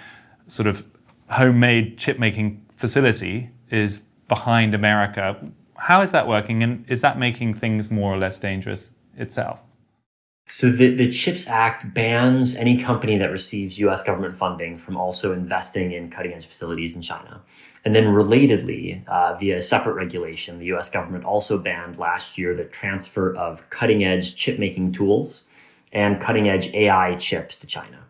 sort 0.46 0.66
of 0.66 0.84
homemade 1.30 1.96
chip 1.96 2.18
making 2.18 2.64
facility 2.76 3.50
is 3.70 4.02
behind 4.30 4.74
America. 4.74 5.36
How 5.76 6.00
is 6.00 6.12
that 6.12 6.26
working, 6.26 6.62
and 6.62 6.86
is 6.88 7.02
that 7.02 7.18
making 7.18 7.54
things 7.54 7.90
more 7.90 8.14
or 8.14 8.16
less 8.16 8.38
dangerous 8.38 8.92
itself? 9.16 9.60
So 10.48 10.70
the, 10.70 10.94
the 10.94 11.10
CHIPS 11.10 11.48
Act 11.48 11.94
bans 11.94 12.56
any 12.56 12.76
company 12.76 13.16
that 13.18 13.30
receives 13.30 13.78
US 13.78 14.02
government 14.02 14.34
funding 14.34 14.76
from 14.76 14.96
also 14.96 15.32
investing 15.32 15.92
in 15.92 16.10
cutting 16.10 16.32
edge 16.32 16.46
facilities 16.46 16.96
in 16.96 17.02
China. 17.02 17.42
And 17.84 17.94
then 17.94 18.06
relatedly, 18.06 19.06
uh, 19.06 19.36
via 19.36 19.56
a 19.58 19.62
separate 19.62 19.94
regulation, 19.94 20.58
the 20.58 20.72
US 20.74 20.90
government 20.90 21.24
also 21.24 21.56
banned 21.58 21.98
last 21.98 22.36
year 22.36 22.54
the 22.54 22.64
transfer 22.64 23.34
of 23.36 23.68
cutting 23.70 24.02
edge 24.02 24.34
chip 24.34 24.58
making 24.58 24.92
tools 24.92 25.44
and 25.92 26.20
cutting 26.20 26.48
edge 26.48 26.72
AI 26.74 27.14
chips 27.16 27.56
to 27.58 27.66
China. 27.66 28.06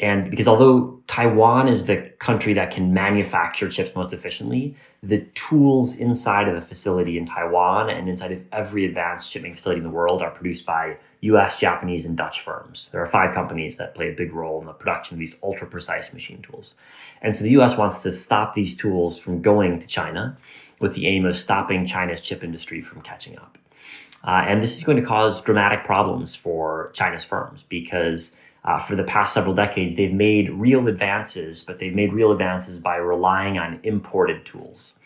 And 0.00 0.30
because 0.30 0.48
although 0.48 0.98
Taiwan 1.06 1.68
is 1.68 1.84
the 1.84 2.10
country 2.18 2.54
that 2.54 2.70
can 2.70 2.94
manufacture 2.94 3.68
chips 3.68 3.94
most 3.94 4.14
efficiently, 4.14 4.74
the 5.02 5.20
tools 5.34 6.00
inside 6.00 6.48
of 6.48 6.54
the 6.54 6.60
facility 6.62 7.18
in 7.18 7.26
Taiwan 7.26 7.90
and 7.90 8.08
inside 8.08 8.32
of 8.32 8.42
every 8.50 8.86
advanced 8.86 9.30
chip 9.30 9.42
facility 9.42 9.78
in 9.78 9.84
the 9.84 9.90
world 9.90 10.22
are 10.22 10.30
produced 10.30 10.64
by 10.64 10.96
US, 11.20 11.58
Japanese, 11.58 12.06
and 12.06 12.16
Dutch 12.16 12.40
firms. 12.40 12.88
There 12.92 13.02
are 13.02 13.06
five 13.06 13.34
companies 13.34 13.76
that 13.76 13.94
play 13.94 14.08
a 14.08 14.14
big 14.14 14.32
role 14.32 14.58
in 14.58 14.66
the 14.66 14.72
production 14.72 15.16
of 15.16 15.18
these 15.20 15.36
ultra 15.42 15.66
precise 15.66 16.14
machine 16.14 16.40
tools. 16.40 16.76
And 17.20 17.34
so 17.34 17.44
the 17.44 17.50
US 17.60 17.76
wants 17.76 18.02
to 18.04 18.12
stop 18.12 18.54
these 18.54 18.74
tools 18.74 19.18
from 19.18 19.42
going 19.42 19.78
to 19.78 19.86
China 19.86 20.34
with 20.80 20.94
the 20.94 21.06
aim 21.06 21.26
of 21.26 21.36
stopping 21.36 21.84
China's 21.84 22.22
chip 22.22 22.42
industry 22.42 22.80
from 22.80 23.02
catching 23.02 23.36
up. 23.36 23.58
Uh, 24.24 24.44
and 24.46 24.62
this 24.62 24.76
is 24.76 24.84
going 24.84 25.00
to 25.00 25.06
cause 25.06 25.40
dramatic 25.42 25.84
problems 25.84 26.34
for 26.34 26.90
China's 26.94 27.24
firms 27.24 27.62
because 27.62 28.36
uh, 28.64 28.78
for 28.78 28.94
the 28.94 29.04
past 29.04 29.34
several 29.34 29.54
decades, 29.54 29.94
they've 29.94 30.12
made 30.12 30.50
real 30.50 30.86
advances, 30.88 31.62
but 31.62 31.78
they've 31.78 31.94
made 31.94 32.12
real 32.12 32.32
advances 32.32 32.78
by 32.78 32.96
relying 32.96 33.58
on 33.58 33.80
imported 33.82 34.44
tools. 34.44 34.98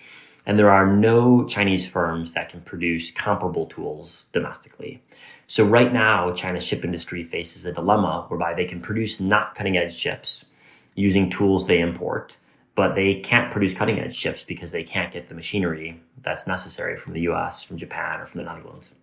And 0.46 0.58
there 0.58 0.70
are 0.70 0.86
no 0.86 1.46
Chinese 1.46 1.88
firms 1.88 2.32
that 2.32 2.50
can 2.50 2.60
produce 2.60 3.10
comparable 3.10 3.64
tools 3.64 4.26
domestically. 4.32 5.02
So 5.46 5.64
right 5.64 5.92
now, 5.92 6.32
China's 6.32 6.64
chip 6.64 6.84
industry 6.84 7.22
faces 7.22 7.64
a 7.64 7.72
dilemma 7.72 8.26
whereby 8.28 8.54
they 8.54 8.64
can 8.64 8.80
produce 8.80 9.20
not 9.20 9.54
cutting 9.54 9.76
edge 9.76 9.96
chips 9.96 10.46
using 10.94 11.30
tools 11.30 11.66
they 11.66 11.80
import, 11.80 12.36
but 12.74 12.94
they 12.94 13.20
can't 13.20 13.50
produce 13.50 13.74
cutting 13.74 13.98
edge 13.98 14.16
chips 14.18 14.42
because 14.44 14.70
they 14.70 14.84
can't 14.84 15.12
get 15.12 15.28
the 15.28 15.34
machinery 15.34 16.00
that's 16.18 16.46
necessary 16.46 16.96
from 16.96 17.12
the 17.12 17.22
US, 17.22 17.62
from 17.62 17.76
Japan, 17.76 18.20
or 18.20 18.26
from 18.26 18.40
the 18.40 18.46
Netherlands. 18.46 18.94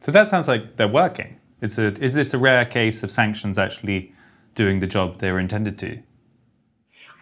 So 0.00 0.12
that 0.12 0.28
sounds 0.28 0.48
like 0.48 0.76
they're 0.76 0.88
working. 0.88 1.39
It's 1.60 1.78
a, 1.78 1.92
is 2.02 2.14
this 2.14 2.32
a 2.34 2.38
rare 2.38 2.64
case 2.64 3.02
of 3.02 3.10
sanctions 3.10 3.58
actually 3.58 4.12
doing 4.54 4.80
the 4.80 4.86
job 4.86 5.18
they 5.18 5.30
were 5.30 5.40
intended 5.40 5.78
to? 5.78 6.02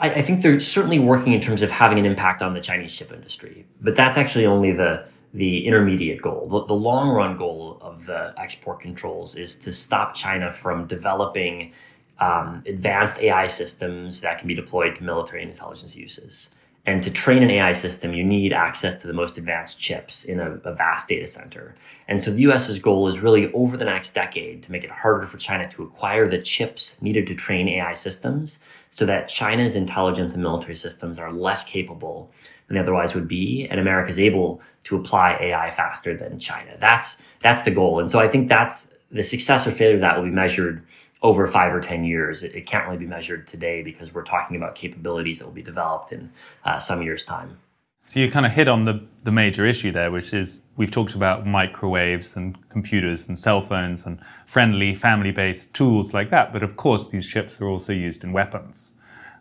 I, 0.01 0.11
I 0.11 0.23
think 0.23 0.43
they're 0.43 0.61
certainly 0.61 0.99
working 0.99 1.33
in 1.33 1.41
terms 1.41 1.63
of 1.63 1.71
having 1.71 1.99
an 1.99 2.05
impact 2.05 2.43
on 2.43 2.55
the 2.55 2.61
Chinese 2.61 2.93
chip 2.93 3.13
industry, 3.13 3.67
but 3.81 3.97
that's 3.97 4.17
actually 4.17 4.47
only 4.47 4.73
the 4.73 5.09
the 5.35 5.67
intermediate 5.67 6.23
goal. 6.23 6.47
The, 6.49 6.65
the, 6.65 6.75
long 6.75 7.11
run 7.11 7.37
goal 7.37 7.77
of 7.83 8.07
the 8.07 8.33
export 8.39 8.81
controls 8.81 9.37
is 9.37 9.59
to 9.59 9.75
stop 9.75 10.15
China 10.15 10.51
from 10.51 10.87
developing 10.87 11.75
um, 12.19 12.63
advanced 12.65 13.21
AI 13.23 13.47
systems 13.47 14.23
that 14.23 14.39
can 14.39 14.49
be 14.49 14.55
deployed 14.55 14.97
to 14.97 15.05
military 15.05 15.43
and 15.43 15.51
intelligence 15.51 15.95
uses. 15.95 16.55
And 16.89 17.03
to 17.03 17.13
train 17.13 17.43
an 17.43 17.51
AI 17.51 17.75
system, 17.75 18.15
you 18.15 18.25
need 18.25 18.55
access 18.55 18.95
to 19.03 19.07
the 19.07 19.13
most 19.13 19.37
advanced 19.37 19.79
chips 19.79 20.25
in 20.25 20.41
a, 20.41 20.53
a, 20.65 20.75
vast 20.75 21.07
data 21.07 21.27
center. 21.27 21.75
And 22.09 22.23
so 22.23 22.31
the 22.31 22.41
US's 22.41 22.79
goal 22.79 23.09
is 23.09 23.21
really 23.21 23.53
over 23.53 23.77
the 23.77 23.85
next 23.85 24.15
decade 24.15 24.63
to 24.63 24.73
make 24.73 24.85
it 24.85 24.91
harder 24.91 25.27
for 25.27 25.37
China 25.37 25.69
to 25.69 25.83
acquire 25.83 26.27
the 26.27 26.41
chips 26.41 27.03
needed 27.03 27.27
to 27.27 27.35
train 27.35 27.69
AI 27.69 27.93
systems 27.93 28.59
so 28.89 29.05
that 29.05 29.29
China's 29.29 29.77
intelligence 29.77 30.33
and 30.33 30.43
military 30.43 30.77
systems 30.77 31.19
are 31.19 31.31
less 31.31 31.63
capable 31.63 32.31
than 32.69 32.77
they 32.77 32.81
otherwise 32.81 33.15
would 33.15 33.29
be. 33.29 33.69
And 33.69 33.79
America 33.79 34.09
is 34.09 34.19
able 34.19 34.63
to 34.85 34.97
apply 34.97 35.37
AI 35.43 35.69
faster 35.69 36.17
than 36.17 36.39
China. 36.39 36.75
That's, 36.81 37.23
that's 37.41 37.65
the 37.65 37.71
goal. 37.71 38.01
And 38.01 38.11
so 38.11 38.19
I 38.19 38.29
think 38.29 38.49
that's 38.49 38.95
the 39.13 39.23
success 39.23 39.67
or 39.67 39.73
failure 39.73 39.97
of 39.97 40.01
that 40.01 40.17
will 40.17 40.25
be 40.25 40.31
measured 40.31 40.83
over 41.23 41.47
five 41.47 41.75
or 41.75 41.81
10 41.81 42.05
years. 42.05 42.43
It, 42.43 42.55
it, 42.55 42.67
can't 42.67 42.87
really 42.87 42.99
be 42.99 43.07
measured 43.07 43.47
today 43.47 43.83
because 43.83 44.15
we're 44.15 44.23
talking 44.25 44.57
about 44.57 44.75
capabilities 44.75 45.41
that 45.41 45.47
will 45.47 45.55
be 45.55 45.63
developed 45.63 46.13
in 46.13 46.31
uh, 46.65 46.79
some 46.79 47.03
years' 47.03 47.25
time. 47.25 47.59
So 48.07 48.21
you 48.21 48.31
kind 48.31 48.47
of 48.47 48.53
hit 48.53 48.69
on 48.69 48.87
the, 48.87 49.05
the 49.25 49.31
major 49.31 49.67
issue 49.67 49.93
there, 49.93 50.11
which 50.11 50.33
is 50.33 50.65
we've 50.77 50.91
talked 50.91 51.15
about 51.15 51.47
microwaves 51.47 52.37
and 52.37 52.57
computers 52.71 53.29
and 53.29 53.39
cell 53.39 53.61
phones 53.61 54.07
and 54.07 54.19
friendly 54.47 54.95
family 54.95 55.31
based 55.31 55.75
tools 55.75 56.15
like 56.15 56.31
that. 56.31 56.53
But 56.53 56.63
of 56.63 56.77
course, 56.77 57.09
these 57.09 57.27
chips 57.27 57.61
are 57.61 57.69
also 57.69 57.93
used 57.93 58.25
in 58.25 58.33
weapons. 58.33 58.93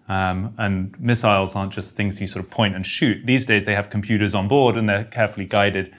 Um, 0.09 0.53
and 0.57 0.99
missiles 0.99 1.55
aren't 1.55 1.73
just 1.73 1.91
things 1.91 2.19
you 2.19 2.27
sort 2.27 2.43
of 2.43 2.51
point 2.51 2.75
and 2.75 2.85
shoot. 2.85 3.25
These 3.25 3.45
days, 3.45 3.65
they 3.65 3.75
have 3.75 3.89
computers 3.89 4.35
on 4.35 4.49
board 4.49 4.75
and 4.75 4.89
they're 4.89 5.05
carefully 5.05 5.45
guided. 5.45 5.93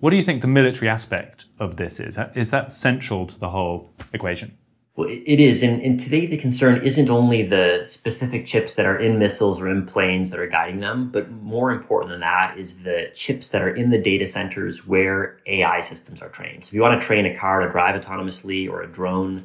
What 0.00 0.10
do 0.10 0.16
you 0.16 0.22
think 0.22 0.42
the 0.42 0.48
military 0.48 0.90
aspect 0.90 1.46
of 1.58 1.76
this 1.76 2.00
is? 2.00 2.18
Is 2.34 2.50
that 2.50 2.70
central 2.72 3.26
to 3.26 3.38
the 3.38 3.50
whole 3.50 3.90
equation? 4.12 4.58
Well, 4.96 5.08
it 5.08 5.40
is. 5.40 5.62
And, 5.62 5.80
and 5.82 5.98
today 5.98 6.26
the 6.26 6.36
concern 6.36 6.82
isn't 6.82 7.08
only 7.08 7.42
the 7.42 7.80
specific 7.84 8.44
chips 8.44 8.74
that 8.74 8.86
are 8.86 8.98
in 8.98 9.18
missiles 9.18 9.60
or 9.60 9.68
in 9.68 9.86
planes 9.86 10.30
that 10.30 10.40
are 10.40 10.48
guiding 10.48 10.80
them, 10.80 11.10
but 11.10 11.30
more 11.30 11.70
important 11.70 12.10
than 12.10 12.20
that 12.20 12.58
is 12.58 12.82
the 12.82 13.10
chips 13.14 13.50
that 13.50 13.62
are 13.62 13.74
in 13.74 13.90
the 13.90 13.98
data 13.98 14.26
centers 14.26 14.86
where 14.86 15.38
AI 15.46 15.80
systems 15.80 16.20
are 16.20 16.28
trained. 16.28 16.64
So 16.64 16.70
if 16.70 16.74
you 16.74 16.82
want 16.82 17.00
to 17.00 17.06
train 17.06 17.24
a 17.24 17.36
car 17.36 17.60
to 17.60 17.70
drive 17.70 17.98
autonomously 17.98 18.68
or 18.68 18.82
a 18.82 18.90
drone 18.90 19.42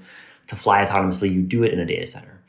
to 0.47 0.55
fly 0.55 0.83
autonomously, 0.83 1.31
you 1.31 1.41
do 1.41 1.63
it 1.63 1.71
in 1.71 1.79
a 1.79 1.85
data 1.85 2.07
center. 2.07 2.41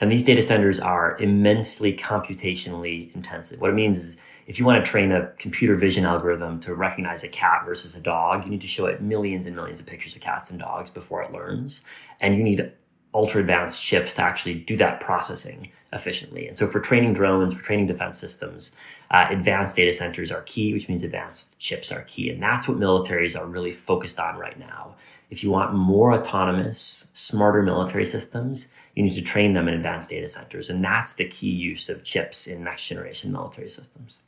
And 0.00 0.10
these 0.10 0.24
data 0.24 0.42
centers 0.42 0.78
are 0.78 1.16
immensely 1.20 1.96
computationally 1.96 3.14
intensive. 3.14 3.60
What 3.60 3.70
it 3.70 3.74
means 3.74 3.96
is 3.96 4.20
if 4.46 4.58
you 4.58 4.64
want 4.64 4.84
to 4.84 4.90
train 4.90 5.12
a 5.12 5.28
computer 5.38 5.74
vision 5.74 6.04
algorithm 6.04 6.58
to 6.60 6.74
recognize 6.74 7.22
a 7.24 7.28
cat 7.28 7.62
versus 7.64 7.94
a 7.94 8.00
dog, 8.00 8.44
you 8.44 8.50
need 8.50 8.60
to 8.60 8.66
show 8.66 8.86
it 8.86 9.00
millions 9.00 9.46
and 9.46 9.54
millions 9.54 9.80
of 9.80 9.86
pictures 9.86 10.16
of 10.16 10.22
cats 10.22 10.50
and 10.50 10.60
dogs 10.60 10.90
before 10.90 11.22
it 11.22 11.32
learns. 11.32 11.84
And 12.20 12.34
you 12.34 12.42
need 12.42 12.72
ultra 13.14 13.40
advanced 13.40 13.82
chips 13.82 14.14
to 14.14 14.22
actually 14.22 14.54
do 14.54 14.76
that 14.76 15.00
processing 15.00 15.70
efficiently. 15.92 16.46
And 16.46 16.56
so 16.56 16.66
for 16.66 16.80
training 16.80 17.12
drones, 17.12 17.52
for 17.52 17.62
training 17.62 17.86
defense 17.86 18.18
systems, 18.18 18.72
uh, 19.10 19.26
advanced 19.28 19.76
data 19.76 19.92
centers 19.92 20.32
are 20.32 20.42
key, 20.42 20.72
which 20.72 20.88
means 20.88 21.02
advanced 21.02 21.58
chips 21.58 21.92
are 21.92 22.02
key. 22.02 22.30
And 22.30 22.42
that's 22.42 22.66
what 22.66 22.78
militaries 22.78 23.38
are 23.38 23.46
really 23.46 23.72
focused 23.72 24.18
on 24.18 24.38
right 24.38 24.58
now. 24.58 24.94
If 25.28 25.42
you 25.44 25.50
want 25.50 25.74
more 25.74 26.14
autonomous, 26.14 27.08
smarter 27.12 27.62
military 27.62 28.06
systems, 28.06 28.68
you 28.94 29.02
need 29.02 29.14
to 29.14 29.22
train 29.22 29.52
them 29.52 29.68
in 29.68 29.74
advanced 29.74 30.10
data 30.10 30.28
centers. 30.28 30.70
And 30.70 30.82
that's 30.82 31.12
the 31.12 31.26
key 31.26 31.50
use 31.50 31.88
of 31.90 32.04
chips 32.04 32.46
in 32.46 32.64
next 32.64 32.86
generation 32.88 33.32
military 33.32 33.68
systems. 33.68 34.20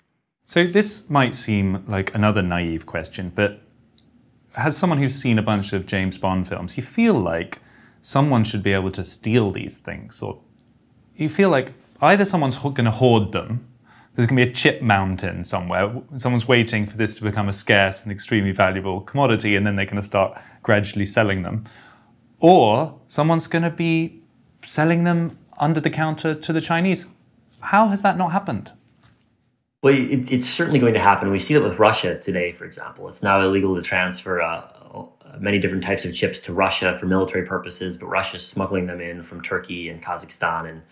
So 0.46 0.66
this 0.66 1.08
might 1.08 1.34
seem 1.34 1.84
like 1.88 2.14
another 2.14 2.42
naive 2.42 2.84
question, 2.84 3.32
but 3.34 3.62
as 4.54 4.76
someone 4.76 4.98
who's 4.98 5.14
seen 5.14 5.38
a 5.38 5.42
bunch 5.42 5.72
of 5.72 5.86
James 5.86 6.18
Bond 6.18 6.46
films, 6.46 6.76
you 6.76 6.82
feel 6.82 7.14
like 7.14 7.60
someone 8.02 8.44
should 8.44 8.62
be 8.62 8.74
able 8.74 8.90
to 8.90 9.02
steal 9.02 9.50
these 9.50 9.78
things, 9.78 10.20
or 10.20 10.42
you 11.16 11.30
feel 11.30 11.48
like 11.48 11.72
either 12.02 12.26
someone's 12.26 12.58
going 12.58 12.84
to 12.84 12.90
hoard 12.90 13.32
them, 13.32 13.66
there's 14.14 14.28
going 14.28 14.38
to 14.38 14.44
be 14.44 14.50
a 14.50 14.54
chip 14.54 14.82
mountain 14.82 15.44
somewhere, 15.44 16.02
someone's 16.18 16.46
waiting 16.46 16.86
for 16.86 16.98
this 16.98 17.16
to 17.16 17.24
become 17.24 17.48
a 17.48 17.52
scarce 17.52 18.02
and 18.02 18.12
extremely 18.12 18.52
valuable 18.52 19.00
commodity, 19.00 19.56
and 19.56 19.66
then 19.66 19.76
they're 19.76 19.86
going 19.86 19.96
to 19.96 20.02
start 20.02 20.38
gradually 20.62 21.06
selling 21.06 21.42
them, 21.42 21.66
or 22.38 23.00
someone's 23.08 23.46
going 23.46 23.62
to 23.62 23.70
be 23.70 24.22
selling 24.62 25.04
them 25.04 25.38
under 25.58 25.80
the 25.80 25.90
counter 25.90 26.34
to 26.34 26.52
the 26.52 26.60
Chinese. 26.60 27.06
How 27.60 27.88
has 27.88 28.02
that 28.02 28.18
not 28.18 28.32
happened? 28.32 28.70
Well, 29.84 29.94
it's, 29.94 30.32
it's 30.32 30.48
certainly 30.48 30.78
going 30.78 30.94
to 30.94 30.98
happen. 30.98 31.30
We 31.30 31.38
see 31.38 31.52
that 31.52 31.62
with 31.62 31.78
Russia 31.78 32.18
today, 32.18 32.52
for 32.52 32.64
example. 32.64 33.06
It's 33.06 33.22
now 33.22 33.42
illegal 33.42 33.76
to 33.76 33.82
transfer 33.82 34.40
uh, 34.40 34.66
many 35.38 35.58
different 35.58 35.84
types 35.84 36.06
of 36.06 36.14
chips 36.14 36.40
to 36.40 36.54
Russia 36.54 36.96
for 36.98 37.04
military 37.04 37.44
purposes, 37.44 37.98
but 37.98 38.06
Russia 38.06 38.36
is 38.36 38.48
smuggling 38.48 38.86
them 38.86 39.02
in 39.02 39.20
from 39.20 39.42
Turkey 39.42 39.90
and 39.90 40.02
Kazakhstan 40.02 40.70
and, 40.70 40.82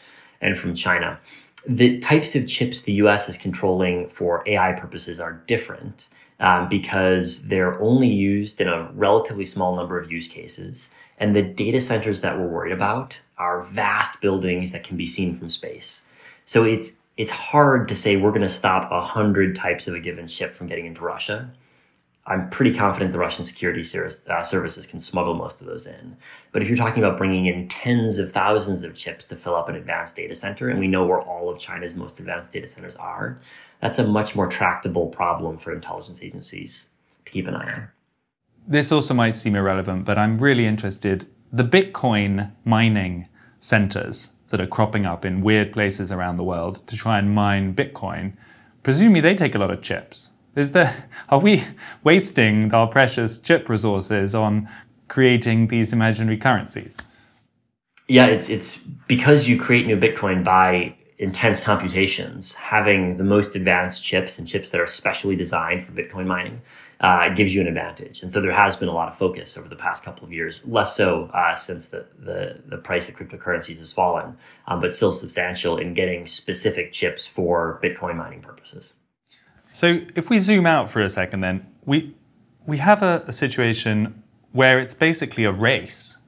and 0.42 0.58
from 0.58 0.74
China. 0.74 1.18
The 1.66 2.00
types 2.00 2.36
of 2.36 2.46
chips 2.46 2.82
the 2.82 2.92
US 3.04 3.30
is 3.30 3.38
controlling 3.38 4.08
for 4.08 4.42
AI 4.46 4.72
purposes 4.72 5.20
are 5.20 5.42
different 5.46 6.10
um, 6.38 6.68
because 6.68 7.48
they're 7.48 7.80
only 7.80 8.08
used 8.08 8.60
in 8.60 8.68
a 8.68 8.90
relatively 8.92 9.46
small 9.46 9.74
number 9.74 9.98
of 9.98 10.12
use 10.12 10.28
cases. 10.28 10.94
And 11.16 11.34
the 11.34 11.40
data 11.40 11.80
centers 11.80 12.20
that 12.20 12.38
we're 12.38 12.46
worried 12.46 12.72
about 12.72 13.18
are 13.38 13.62
vast 13.62 14.20
buildings 14.20 14.70
that 14.72 14.84
can 14.84 14.98
be 14.98 15.06
seen 15.06 15.32
from 15.32 15.48
space. 15.48 16.06
So 16.44 16.64
it's 16.64 17.01
it's 17.16 17.30
hard 17.30 17.88
to 17.88 17.94
say 17.94 18.16
we're 18.16 18.30
going 18.30 18.42
to 18.42 18.48
stop 18.48 18.90
a 18.90 19.00
hundred 19.00 19.56
types 19.56 19.88
of 19.88 19.94
a 19.94 20.00
given 20.00 20.26
chip 20.26 20.52
from 20.52 20.66
getting 20.66 20.86
into 20.86 21.02
Russia. 21.02 21.52
I'm 22.24 22.48
pretty 22.50 22.72
confident 22.72 23.10
the 23.10 23.18
Russian 23.18 23.44
security 23.44 23.84
uh, 24.28 24.42
services 24.44 24.86
can 24.86 25.00
smuggle 25.00 25.34
most 25.34 25.60
of 25.60 25.66
those 25.66 25.86
in. 25.86 26.16
But 26.52 26.62
if 26.62 26.68
you're 26.68 26.76
talking 26.76 27.02
about 27.02 27.18
bringing 27.18 27.46
in 27.46 27.66
tens 27.66 28.18
of 28.18 28.30
thousands 28.30 28.84
of 28.84 28.94
chips 28.94 29.24
to 29.26 29.36
fill 29.36 29.56
up 29.56 29.68
an 29.68 29.74
advanced 29.74 30.14
data 30.14 30.34
center, 30.34 30.68
and 30.68 30.78
we 30.78 30.86
know 30.86 31.04
where 31.04 31.20
all 31.20 31.50
of 31.50 31.58
China's 31.58 31.94
most 31.94 32.20
advanced 32.20 32.52
data 32.52 32.68
centers 32.68 32.94
are, 32.94 33.40
that's 33.80 33.98
a 33.98 34.06
much 34.06 34.36
more 34.36 34.46
tractable 34.46 35.08
problem 35.08 35.58
for 35.58 35.72
intelligence 35.72 36.22
agencies 36.22 36.90
to 37.24 37.32
keep 37.32 37.48
an 37.48 37.56
eye 37.56 37.72
on. 37.72 37.88
This 38.68 38.92
also 38.92 39.14
might 39.14 39.34
seem 39.34 39.56
irrelevant, 39.56 40.04
but 40.04 40.16
I'm 40.16 40.38
really 40.38 40.66
interested. 40.66 41.26
The 41.52 41.64
Bitcoin 41.64 42.52
mining 42.64 43.26
centers 43.58 44.28
that 44.52 44.60
are 44.60 44.66
cropping 44.66 45.06
up 45.06 45.24
in 45.24 45.40
weird 45.40 45.72
places 45.72 46.12
around 46.12 46.36
the 46.36 46.44
world 46.44 46.86
to 46.86 46.94
try 46.94 47.18
and 47.18 47.34
mine 47.34 47.74
Bitcoin, 47.74 48.34
presumably 48.82 49.22
they 49.22 49.34
take 49.34 49.54
a 49.54 49.58
lot 49.58 49.70
of 49.70 49.80
chips. 49.80 50.30
Is 50.54 50.72
there, 50.72 51.08
are 51.30 51.38
we 51.38 51.64
wasting 52.04 52.72
our 52.74 52.86
precious 52.86 53.38
chip 53.38 53.70
resources 53.70 54.34
on 54.34 54.68
creating 55.08 55.68
these 55.68 55.94
imaginary 55.94 56.36
currencies? 56.36 56.98
Yeah, 58.08 58.26
it's, 58.26 58.50
it's 58.50 58.76
because 59.08 59.48
you 59.48 59.58
create 59.58 59.86
new 59.86 59.96
Bitcoin 59.96 60.44
by 60.44 60.96
intense 61.22 61.64
computations, 61.64 62.56
having 62.56 63.16
the 63.16 63.24
most 63.24 63.54
advanced 63.54 64.02
chips 64.02 64.38
and 64.38 64.48
chips 64.48 64.70
that 64.70 64.80
are 64.80 64.88
specially 64.88 65.36
designed 65.36 65.82
for 65.82 65.92
Bitcoin 65.92 66.26
mining 66.26 66.60
uh, 67.00 67.28
gives 67.28 67.54
you 67.54 67.60
an 67.60 67.68
advantage. 67.68 68.22
And 68.22 68.30
so 68.30 68.40
there 68.40 68.52
has 68.52 68.74
been 68.74 68.88
a 68.88 68.92
lot 68.92 69.06
of 69.06 69.16
focus 69.16 69.56
over 69.56 69.68
the 69.68 69.76
past 69.76 70.04
couple 70.04 70.24
of 70.24 70.32
years, 70.32 70.66
less 70.66 70.96
so 70.96 71.26
uh, 71.32 71.54
since 71.54 71.86
the, 71.86 72.06
the, 72.18 72.60
the, 72.66 72.76
price 72.76 73.08
of 73.08 73.14
cryptocurrencies 73.14 73.78
has 73.78 73.92
fallen, 73.92 74.36
um, 74.66 74.80
but 74.80 74.92
still 74.92 75.12
substantial 75.12 75.78
in 75.78 75.94
getting 75.94 76.26
specific 76.26 76.92
chips 76.92 77.24
for 77.24 77.80
Bitcoin 77.82 78.16
mining 78.16 78.40
purposes. 78.40 78.94
So 79.70 80.00
if 80.16 80.28
we 80.28 80.40
zoom 80.40 80.66
out 80.66 80.90
for 80.90 81.00
a 81.00 81.08
second, 81.08 81.40
then 81.40 81.66
we 81.84 82.14
we 82.66 82.78
have 82.78 83.02
a, 83.02 83.24
a 83.26 83.32
situation 83.32 84.22
where 84.52 84.78
it's 84.78 84.94
basically 84.94 85.44
a 85.44 85.52
race. 85.52 86.18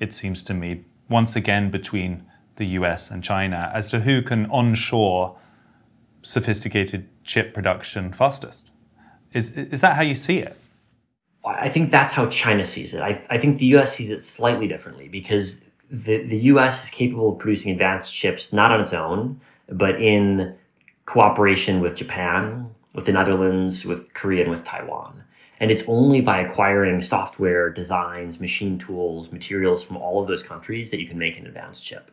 It 0.00 0.12
seems 0.12 0.42
to 0.44 0.54
me 0.54 0.84
once 1.08 1.36
again 1.36 1.70
between 1.70 2.24
the 2.56 2.66
US 2.66 3.10
and 3.10 3.22
China 3.22 3.70
as 3.74 3.90
to 3.90 4.00
who 4.00 4.22
can 4.22 4.46
onshore 4.46 5.36
sophisticated 6.22 7.08
chip 7.24 7.52
production 7.54 8.12
fastest. 8.12 8.70
Is, 9.32 9.50
is 9.50 9.80
that 9.80 9.96
how 9.96 10.02
you 10.02 10.14
see 10.14 10.38
it? 10.38 10.56
I 11.46 11.68
think 11.68 11.90
that's 11.90 12.14
how 12.14 12.28
China 12.28 12.64
sees 12.64 12.94
it. 12.94 13.02
I, 13.02 13.22
I 13.28 13.38
think 13.38 13.58
the 13.58 13.66
US 13.76 13.94
sees 13.94 14.10
it 14.10 14.22
slightly 14.22 14.66
differently 14.66 15.08
because 15.08 15.64
the, 15.90 16.22
the 16.22 16.38
US 16.38 16.84
is 16.84 16.90
capable 16.90 17.32
of 17.32 17.38
producing 17.38 17.72
advanced 17.72 18.14
chips 18.14 18.52
not 18.52 18.72
on 18.72 18.80
its 18.80 18.94
own, 18.94 19.40
but 19.68 20.00
in 20.00 20.54
cooperation 21.06 21.80
with 21.80 21.96
Japan, 21.96 22.70
with 22.94 23.06
the 23.06 23.12
Netherlands, 23.12 23.84
with 23.84 24.14
Korea, 24.14 24.42
and 24.42 24.50
with 24.50 24.64
Taiwan. 24.64 25.22
And 25.60 25.70
it's 25.70 25.88
only 25.88 26.20
by 26.20 26.40
acquiring 26.40 27.00
software, 27.02 27.70
designs, 27.70 28.40
machine 28.40 28.78
tools, 28.78 29.32
materials 29.32 29.84
from 29.84 29.96
all 29.96 30.20
of 30.20 30.26
those 30.26 30.42
countries 30.42 30.90
that 30.90 31.00
you 31.00 31.06
can 31.06 31.18
make 31.18 31.38
an 31.38 31.46
advanced 31.46 31.84
chip. 31.84 32.10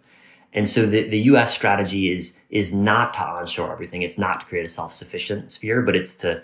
And 0.53 0.67
so 0.67 0.85
the, 0.85 1.07
the 1.07 1.19
US 1.19 1.53
strategy 1.53 2.11
is, 2.11 2.37
is 2.49 2.73
not 2.73 3.13
to 3.13 3.21
onshore 3.21 3.71
everything. 3.71 4.01
It's 4.01 4.17
not 4.17 4.41
to 4.41 4.45
create 4.45 4.65
a 4.65 4.69
self-sufficient 4.69 5.51
sphere, 5.51 5.81
but 5.81 5.95
it's 5.95 6.15
to 6.15 6.43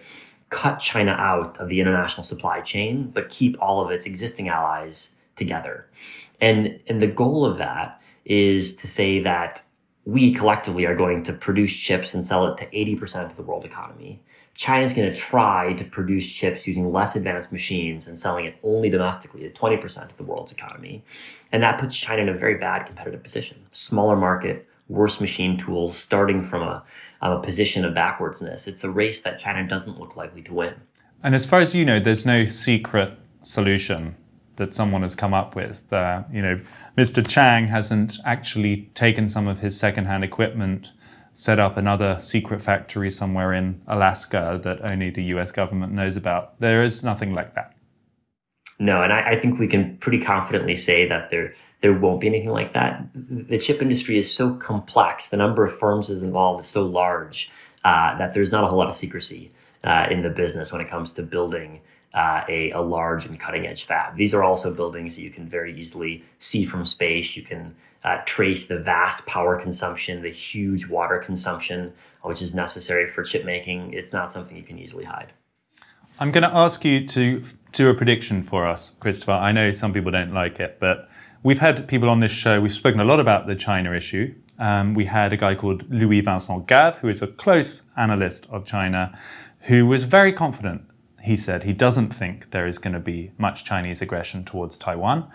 cut 0.49 0.79
China 0.79 1.11
out 1.11 1.57
of 1.57 1.69
the 1.69 1.81
international 1.81 2.23
supply 2.23 2.61
chain, 2.61 3.09
but 3.09 3.29
keep 3.29 3.57
all 3.61 3.83
of 3.83 3.91
its 3.91 4.05
existing 4.05 4.47
allies 4.47 5.11
together. 5.35 5.89
And, 6.39 6.81
and 6.87 7.01
the 7.01 7.07
goal 7.07 7.45
of 7.45 7.57
that 7.57 8.01
is 8.25 8.75
to 8.77 8.87
say 8.87 9.19
that 9.19 9.61
we 10.05 10.33
collectively 10.33 10.85
are 10.85 10.95
going 10.95 11.21
to 11.23 11.33
produce 11.33 11.75
chips 11.75 12.13
and 12.13 12.23
sell 12.23 12.47
it 12.47 12.57
to 12.57 12.65
80% 12.67 13.25
of 13.25 13.35
the 13.35 13.43
world 13.43 13.65
economy. 13.65 14.21
China's 14.57 14.91
going 14.91 15.09
to 15.09 15.15
try 15.15 15.73
to 15.73 15.85
produce 15.85 16.31
chips 16.31 16.65
using 16.65 16.91
less 16.91 17.15
advanced 17.15 17.51
machines 17.51 18.07
and 18.07 18.17
selling 18.17 18.45
it 18.45 18.57
only 18.63 18.89
domestically 18.89 19.41
to 19.41 19.49
20% 19.51 20.09
of 20.09 20.17
the 20.17 20.23
world's 20.23 20.51
economy. 20.51 21.03
And 21.51 21.61
that 21.61 21.79
puts 21.79 21.95
China 21.95 22.23
in 22.23 22.29
a 22.29 22.33
very 22.33 22.57
bad 22.57 22.87
competitive 22.87 23.21
position. 23.21 23.67
Smaller 23.71 24.15
market, 24.15 24.67
worse 24.89 25.21
machine 25.21 25.57
tools, 25.57 25.95
starting 25.95 26.41
from 26.41 26.63
a, 26.63 26.83
a 27.21 27.39
position 27.39 27.85
of 27.85 27.93
backwardsness. 27.93 28.67
It's 28.67 28.83
a 28.83 28.89
race 28.89 29.21
that 29.21 29.37
China 29.37 29.65
doesn't 29.67 29.99
look 29.99 30.15
likely 30.15 30.41
to 30.41 30.53
win. 30.55 30.73
And 31.21 31.35
as 31.35 31.45
far 31.45 31.59
as 31.59 31.75
you 31.75 31.85
know, 31.85 31.99
there's 31.99 32.25
no 32.25 32.47
secret 32.47 33.13
solution 33.43 34.15
that 34.55 34.73
someone 34.73 35.03
has 35.03 35.13
come 35.13 35.35
up 35.35 35.55
with. 35.55 35.83
Uh, 35.93 36.23
you 36.33 36.41
know, 36.41 36.59
Mr. 36.97 37.25
Chang 37.25 37.67
hasn't 37.67 38.17
actually 38.25 38.89
taken 38.95 39.29
some 39.29 39.47
of 39.47 39.59
his 39.59 39.79
secondhand 39.79 40.23
equipment 40.23 40.89
set 41.37 41.59
up 41.59 41.77
another 41.77 42.17
secret 42.19 42.59
factory 42.59 43.11
somewhere 43.11 43.53
in 43.53 43.79
Alaska 43.85 44.59
that 44.63 44.81
only 44.81 45.11
the 45.11 45.21
US 45.35 45.51
government 45.51 45.93
knows 45.93 46.17
about. 46.17 46.59
There 46.59 46.81
is 46.81 47.03
nothing 47.03 47.35
like 47.35 47.53
that. 47.53 47.75
No, 48.79 49.03
and 49.03 49.13
I, 49.13 49.33
I, 49.33 49.35
think 49.39 49.59
we 49.59 49.67
can 49.67 49.97
pretty 49.97 50.19
confidently 50.19 50.75
say 50.75 51.07
that 51.07 51.29
there 51.29 51.53
there 51.81 51.93
won't 51.93 52.21
be 52.21 52.27
anything 52.27 52.49
like 52.49 52.73
that. 52.73 53.05
The 53.13 53.59
chip 53.59 53.83
industry 53.83 54.17
is 54.17 54.33
so 54.33 54.55
complex, 54.55 55.29
the 55.29 55.37
number 55.37 55.63
of 55.63 55.77
firms 55.77 56.09
is 56.09 56.23
involved 56.23 56.61
is 56.61 56.67
so 56.67 56.83
large 56.83 57.51
uh, 57.85 58.17
that 58.17 58.33
there's 58.33 58.51
not 58.51 58.63
a 58.63 58.67
whole 58.67 58.79
lot 58.79 58.87
of 58.87 58.95
secrecy 58.95 59.51
uh, 59.83 60.07
in 60.09 60.23
the 60.23 60.31
business 60.31 60.71
when 60.71 60.81
it 60.81 60.87
comes 60.87 61.13
to 61.13 61.21
building 61.21 61.81
uh, 62.15 62.41
a, 62.49 62.71
a 62.71 62.81
large 62.81 63.27
and 63.27 63.39
cutting 63.39 63.67
edge 63.67 63.85
fab. 63.85 64.15
These 64.15 64.33
are 64.33 64.43
also 64.43 64.73
buildings 64.73 65.15
that 65.15 65.21
you 65.21 65.29
can 65.29 65.47
very 65.47 65.77
easily 65.77 66.23
see 66.39 66.65
from 66.65 66.83
space. 66.83 67.37
You 67.37 67.43
can 67.43 67.75
uh, 68.07 68.21
trace 68.25 68.67
the 68.67 68.79
vast 68.79 69.25
power 69.25 69.59
consumption, 69.59 70.21
the 70.21 70.29
huge 70.29 70.87
water 70.87 71.17
consumption, 71.17 71.91
which 72.23 72.41
is 72.41 72.55
necessary 72.55 73.05
for 73.05 73.21
chip 73.21 73.43
making. 73.43 73.91
It's 73.91 74.13
not 74.13 74.31
something 74.31 74.55
you 74.55 74.63
can 74.63 74.79
easily 74.79 75.03
hide. 75.03 75.33
I'm 76.17 76.31
going 76.31 76.43
to 76.43 76.55
ask 76.55 76.85
you 76.85 77.05
to 77.05 77.43
do 77.73 77.89
a 77.89 77.93
prediction 77.93 78.41
for 78.41 78.65
us, 78.65 78.93
Christopher. 79.01 79.33
I 79.33 79.51
know 79.51 79.71
some 79.71 79.91
people 79.91 80.11
don't 80.11 80.33
like 80.33 80.57
it, 80.61 80.77
but 80.79 81.09
we've 81.43 81.59
had 81.59 81.85
people 81.89 82.09
on 82.09 82.21
this 82.21 82.31
show, 82.31 82.61
we've 82.61 82.73
spoken 82.73 83.01
a 83.01 83.05
lot 83.05 83.19
about 83.19 83.45
the 83.45 83.55
China 83.55 83.93
issue. 83.93 84.33
Um, 84.57 84.93
we 84.93 85.05
had 85.05 85.33
a 85.33 85.37
guy 85.37 85.53
called 85.55 85.91
Louis 85.91 86.21
Vincent 86.21 86.65
Gave, 86.65 86.95
who 86.97 87.09
is 87.09 87.21
a 87.21 87.27
close 87.27 87.83
analyst 87.97 88.47
of 88.49 88.63
China, 88.63 89.19
who 89.63 89.85
was 89.85 90.05
very 90.05 90.31
confident 90.31 90.83
he 91.27 91.35
said 91.35 91.63
he 91.63 91.73
doesn't 91.73 92.15
think 92.15 92.51
there 92.51 92.65
is 92.65 92.77
going 92.77 92.93
to 92.93 92.99
be 92.99 93.31
much 93.37 93.65
Chinese 93.65 94.01
aggression 94.01 94.45
towards 94.45 94.77
Taiwan. 94.77 95.29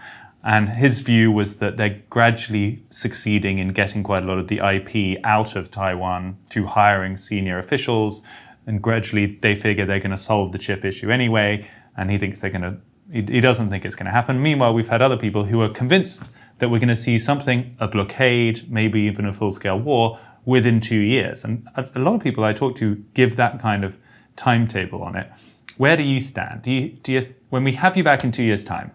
And 0.44 0.70
his 0.70 1.02
view 1.02 1.30
was 1.30 1.56
that 1.56 1.76
they're 1.76 2.02
gradually 2.10 2.82
succeeding 2.90 3.58
in 3.58 3.72
getting 3.72 4.02
quite 4.02 4.24
a 4.24 4.26
lot 4.26 4.38
of 4.38 4.48
the 4.48 4.58
IP 4.58 5.20
out 5.24 5.54
of 5.54 5.70
Taiwan 5.70 6.36
through 6.50 6.66
hiring 6.66 7.16
senior 7.16 7.58
officials. 7.58 8.22
And 8.66 8.82
gradually 8.82 9.38
they 9.40 9.54
figure 9.54 9.86
they're 9.86 10.00
going 10.00 10.10
to 10.10 10.16
solve 10.16 10.52
the 10.52 10.58
chip 10.58 10.84
issue 10.84 11.10
anyway. 11.10 11.68
And 11.96 12.10
he 12.10 12.18
thinks 12.18 12.40
they're 12.40 12.50
going 12.50 12.62
to, 12.62 12.76
he, 13.12 13.40
doesn't 13.40 13.70
think 13.70 13.84
it's 13.84 13.94
going 13.94 14.06
to 14.06 14.12
happen. 14.12 14.42
Meanwhile, 14.42 14.74
we've 14.74 14.88
had 14.88 15.02
other 15.02 15.16
people 15.16 15.44
who 15.44 15.60
are 15.60 15.68
convinced 15.68 16.24
that 16.58 16.70
we're 16.70 16.78
going 16.78 16.88
to 16.88 16.96
see 16.96 17.18
something, 17.18 17.76
a 17.78 17.86
blockade, 17.86 18.70
maybe 18.70 19.00
even 19.02 19.26
a 19.26 19.32
full 19.32 19.52
scale 19.52 19.78
war 19.78 20.18
within 20.44 20.80
two 20.80 20.98
years. 20.98 21.44
And 21.44 21.68
a, 21.76 21.88
a 21.94 22.00
lot 22.00 22.14
of 22.14 22.20
people 22.20 22.42
I 22.42 22.52
talk 22.52 22.74
to 22.76 22.96
give 23.14 23.36
that 23.36 23.60
kind 23.60 23.84
of 23.84 23.96
timetable 24.34 25.02
on 25.02 25.14
it. 25.14 25.30
Where 25.76 25.96
do 25.96 26.02
you 26.02 26.20
stand? 26.20 26.62
Do 26.62 26.70
you, 26.70 26.88
do 26.88 27.12
you, 27.12 27.34
when 27.50 27.62
we 27.62 27.72
have 27.74 27.96
you 27.96 28.02
back 28.04 28.24
in 28.24 28.32
two 28.32 28.42
years' 28.42 28.64
time, 28.64 28.92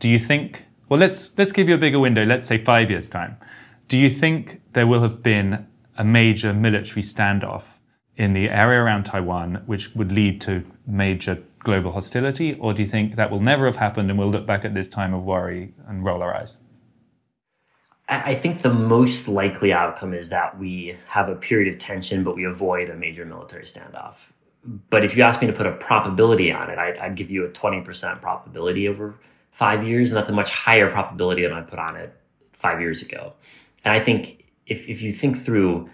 do 0.00 0.08
you 0.08 0.18
think, 0.18 0.64
well, 0.88 0.98
let's, 0.98 1.36
let's 1.38 1.52
give 1.52 1.68
you 1.68 1.76
a 1.76 1.78
bigger 1.78 2.00
window, 2.00 2.24
let's 2.24 2.48
say 2.48 2.62
five 2.64 2.90
years' 2.90 3.08
time. 3.08 3.36
Do 3.86 3.96
you 3.96 4.10
think 4.10 4.62
there 4.72 4.86
will 4.86 5.02
have 5.02 5.22
been 5.22 5.66
a 5.96 6.02
major 6.02 6.52
military 6.52 7.02
standoff 7.02 7.64
in 8.16 8.32
the 8.32 8.48
area 8.48 8.80
around 8.80 9.04
Taiwan, 9.04 9.62
which 9.66 9.94
would 9.94 10.10
lead 10.10 10.40
to 10.42 10.64
major 10.86 11.42
global 11.60 11.92
hostility? 11.92 12.54
Or 12.54 12.72
do 12.72 12.82
you 12.82 12.88
think 12.88 13.16
that 13.16 13.30
will 13.30 13.40
never 13.40 13.66
have 13.66 13.76
happened 13.76 14.10
and 14.10 14.18
we'll 14.18 14.30
look 14.30 14.46
back 14.46 14.64
at 14.64 14.74
this 14.74 14.88
time 14.88 15.12
of 15.12 15.22
worry 15.22 15.74
and 15.86 16.04
roll 16.04 16.22
our 16.22 16.34
eyes? 16.34 16.58
I 18.08 18.34
think 18.34 18.62
the 18.62 18.74
most 18.74 19.28
likely 19.28 19.72
outcome 19.72 20.14
is 20.14 20.30
that 20.30 20.58
we 20.58 20.96
have 21.10 21.28
a 21.28 21.36
period 21.36 21.72
of 21.72 21.78
tension, 21.78 22.24
but 22.24 22.34
we 22.34 22.44
avoid 22.44 22.88
a 22.88 22.96
major 22.96 23.24
military 23.24 23.64
standoff 23.64 24.32
but 24.90 25.04
if 25.04 25.16
you 25.16 25.22
ask 25.22 25.40
me 25.40 25.46
to 25.46 25.52
put 25.52 25.66
a 25.66 25.72
probability 25.72 26.52
on 26.52 26.68
it, 26.68 26.78
I'd, 26.78 26.98
I'd, 26.98 27.16
give 27.16 27.30
you 27.30 27.44
a 27.44 27.48
20% 27.48 28.20
probability 28.20 28.88
over 28.88 29.18
five 29.50 29.86
years. 29.86 30.10
And 30.10 30.16
that's 30.16 30.30
a 30.30 30.34
much 30.34 30.50
higher 30.50 30.90
probability 30.90 31.42
than 31.42 31.52
I 31.52 31.62
put 31.62 31.78
on 31.78 31.96
it 31.96 32.14
five 32.52 32.80
years 32.80 33.02
ago. 33.02 33.34
And 33.84 33.92
I 33.92 34.00
think 34.00 34.44
if, 34.66 34.88
if 34.88 35.02
you 35.02 35.12
think 35.12 35.36
through, 35.36 35.90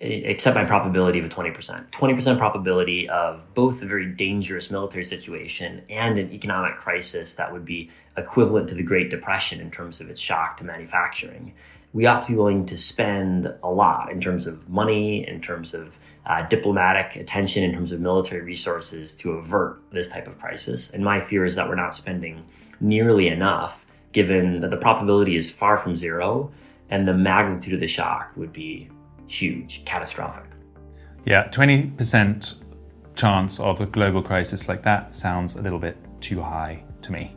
accept 0.00 0.56
my 0.56 0.64
probability 0.64 1.18
of 1.18 1.24
a 1.26 1.28
20%, 1.28 1.90
20% 1.90 2.38
probability 2.38 3.08
of 3.08 3.52
both 3.54 3.82
a 3.82 3.86
very 3.86 4.06
dangerous 4.06 4.70
military 4.70 5.04
situation 5.04 5.82
and 5.90 6.18
an 6.18 6.32
economic 6.32 6.76
crisis 6.76 7.34
that 7.34 7.52
would 7.52 7.64
be 7.64 7.90
equivalent 8.16 8.68
to 8.68 8.74
the 8.74 8.82
Great 8.82 9.10
Depression 9.10 9.60
in 9.60 9.70
terms 9.70 10.00
of 10.00 10.08
its 10.08 10.20
shock 10.20 10.56
to 10.56 10.64
manufacturing 10.64 11.54
we 11.92 12.06
ought 12.06 12.22
to 12.22 12.28
be 12.28 12.34
willing 12.36 12.64
to 12.66 12.76
spend 12.76 13.52
a 13.62 13.68
lot 13.68 14.12
in 14.12 14.20
terms 14.20 14.46
of 14.46 14.68
money, 14.68 15.26
in 15.26 15.40
terms 15.40 15.74
of 15.74 15.98
uh, 16.26 16.46
diplomatic 16.46 17.16
attention, 17.16 17.64
in 17.64 17.72
terms 17.72 17.90
of 17.90 18.00
military 18.00 18.42
resources 18.42 19.16
to 19.16 19.32
avert 19.32 19.82
this 19.90 20.08
type 20.08 20.28
of 20.28 20.38
crisis. 20.38 20.90
And 20.90 21.04
my 21.04 21.18
fear 21.18 21.44
is 21.44 21.56
that 21.56 21.68
we're 21.68 21.74
not 21.74 21.96
spending 21.96 22.44
nearly 22.80 23.26
enough, 23.26 23.86
given 24.12 24.60
that 24.60 24.70
the 24.70 24.76
probability 24.76 25.34
is 25.34 25.50
far 25.50 25.76
from 25.76 25.96
zero 25.96 26.52
and 26.90 27.08
the 27.08 27.14
magnitude 27.14 27.74
of 27.74 27.80
the 27.80 27.86
shock 27.86 28.32
would 28.36 28.52
be 28.52 28.88
huge, 29.26 29.84
catastrophic. 29.84 30.44
Yeah, 31.24 31.48
20% 31.48 32.54
chance 33.14 33.60
of 33.60 33.80
a 33.80 33.86
global 33.86 34.22
crisis 34.22 34.68
like 34.68 34.82
that 34.82 35.14
sounds 35.14 35.56
a 35.56 35.62
little 35.62 35.78
bit 35.78 35.96
too 36.20 36.40
high 36.40 36.84
to 37.02 37.12
me. 37.12 37.36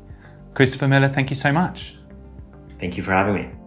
Christopher 0.53 0.87
Miller, 0.87 1.09
thank 1.09 1.29
you 1.29 1.35
so 1.35 1.51
much. 1.51 1.97
Thank 2.69 2.97
you 2.97 3.03
for 3.03 3.11
having 3.11 3.35
me. 3.35 3.62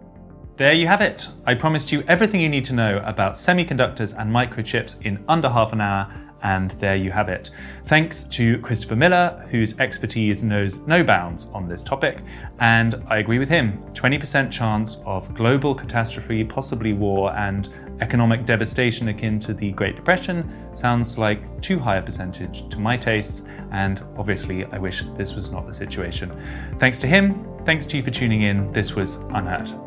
There 0.57 0.73
you 0.73 0.87
have 0.87 1.01
it. 1.01 1.27
I 1.45 1.53
promised 1.53 1.91
you 1.91 2.03
everything 2.07 2.41
you 2.41 2.49
need 2.49 2.65
to 2.65 2.73
know 2.73 2.97
about 3.05 3.33
semiconductors 3.33 4.19
and 4.19 4.31
microchips 4.31 4.99
in 5.05 5.23
under 5.27 5.49
half 5.49 5.71
an 5.71 5.81
hour, 5.81 6.11
and 6.41 6.71
there 6.79 6.95
you 6.95 7.11
have 7.11 7.29
it. 7.29 7.51
Thanks 7.85 8.23
to 8.23 8.57
Christopher 8.61 8.95
Miller, 8.95 9.47
whose 9.51 9.77
expertise 9.79 10.43
knows 10.43 10.79
no 10.87 11.03
bounds 11.03 11.45
on 11.53 11.69
this 11.69 11.83
topic, 11.83 12.23
and 12.57 13.03
I 13.07 13.19
agree 13.19 13.37
with 13.37 13.49
him 13.49 13.83
20% 13.93 14.49
chance 14.49 14.99
of 15.05 15.31
global 15.35 15.75
catastrophe, 15.75 16.43
possibly 16.43 16.93
war, 16.93 17.35
and 17.35 17.69
economic 18.01 18.47
devastation 18.47 19.09
akin 19.09 19.39
to 19.41 19.53
the 19.53 19.71
Great 19.73 19.95
Depression 19.95 20.51
sounds 20.73 21.19
like 21.19 21.61
too 21.61 21.77
high 21.77 21.97
a 21.97 22.01
percentage 22.01 22.67
to 22.69 22.79
my 22.79 22.97
tastes, 22.97 23.43
and 23.71 24.03
obviously 24.17 24.65
I 24.65 24.79
wish 24.79 25.03
this 25.15 25.35
was 25.35 25.51
not 25.51 25.67
the 25.67 25.73
situation. 25.73 26.31
Thanks 26.79 26.99
to 27.01 27.07
him, 27.07 27.45
thanks 27.63 27.85
to 27.85 27.97
you 27.97 28.01
for 28.01 28.09
tuning 28.09 28.41
in. 28.41 28.71
This 28.71 28.95
was 28.95 29.19
UnHerd. 29.19 29.86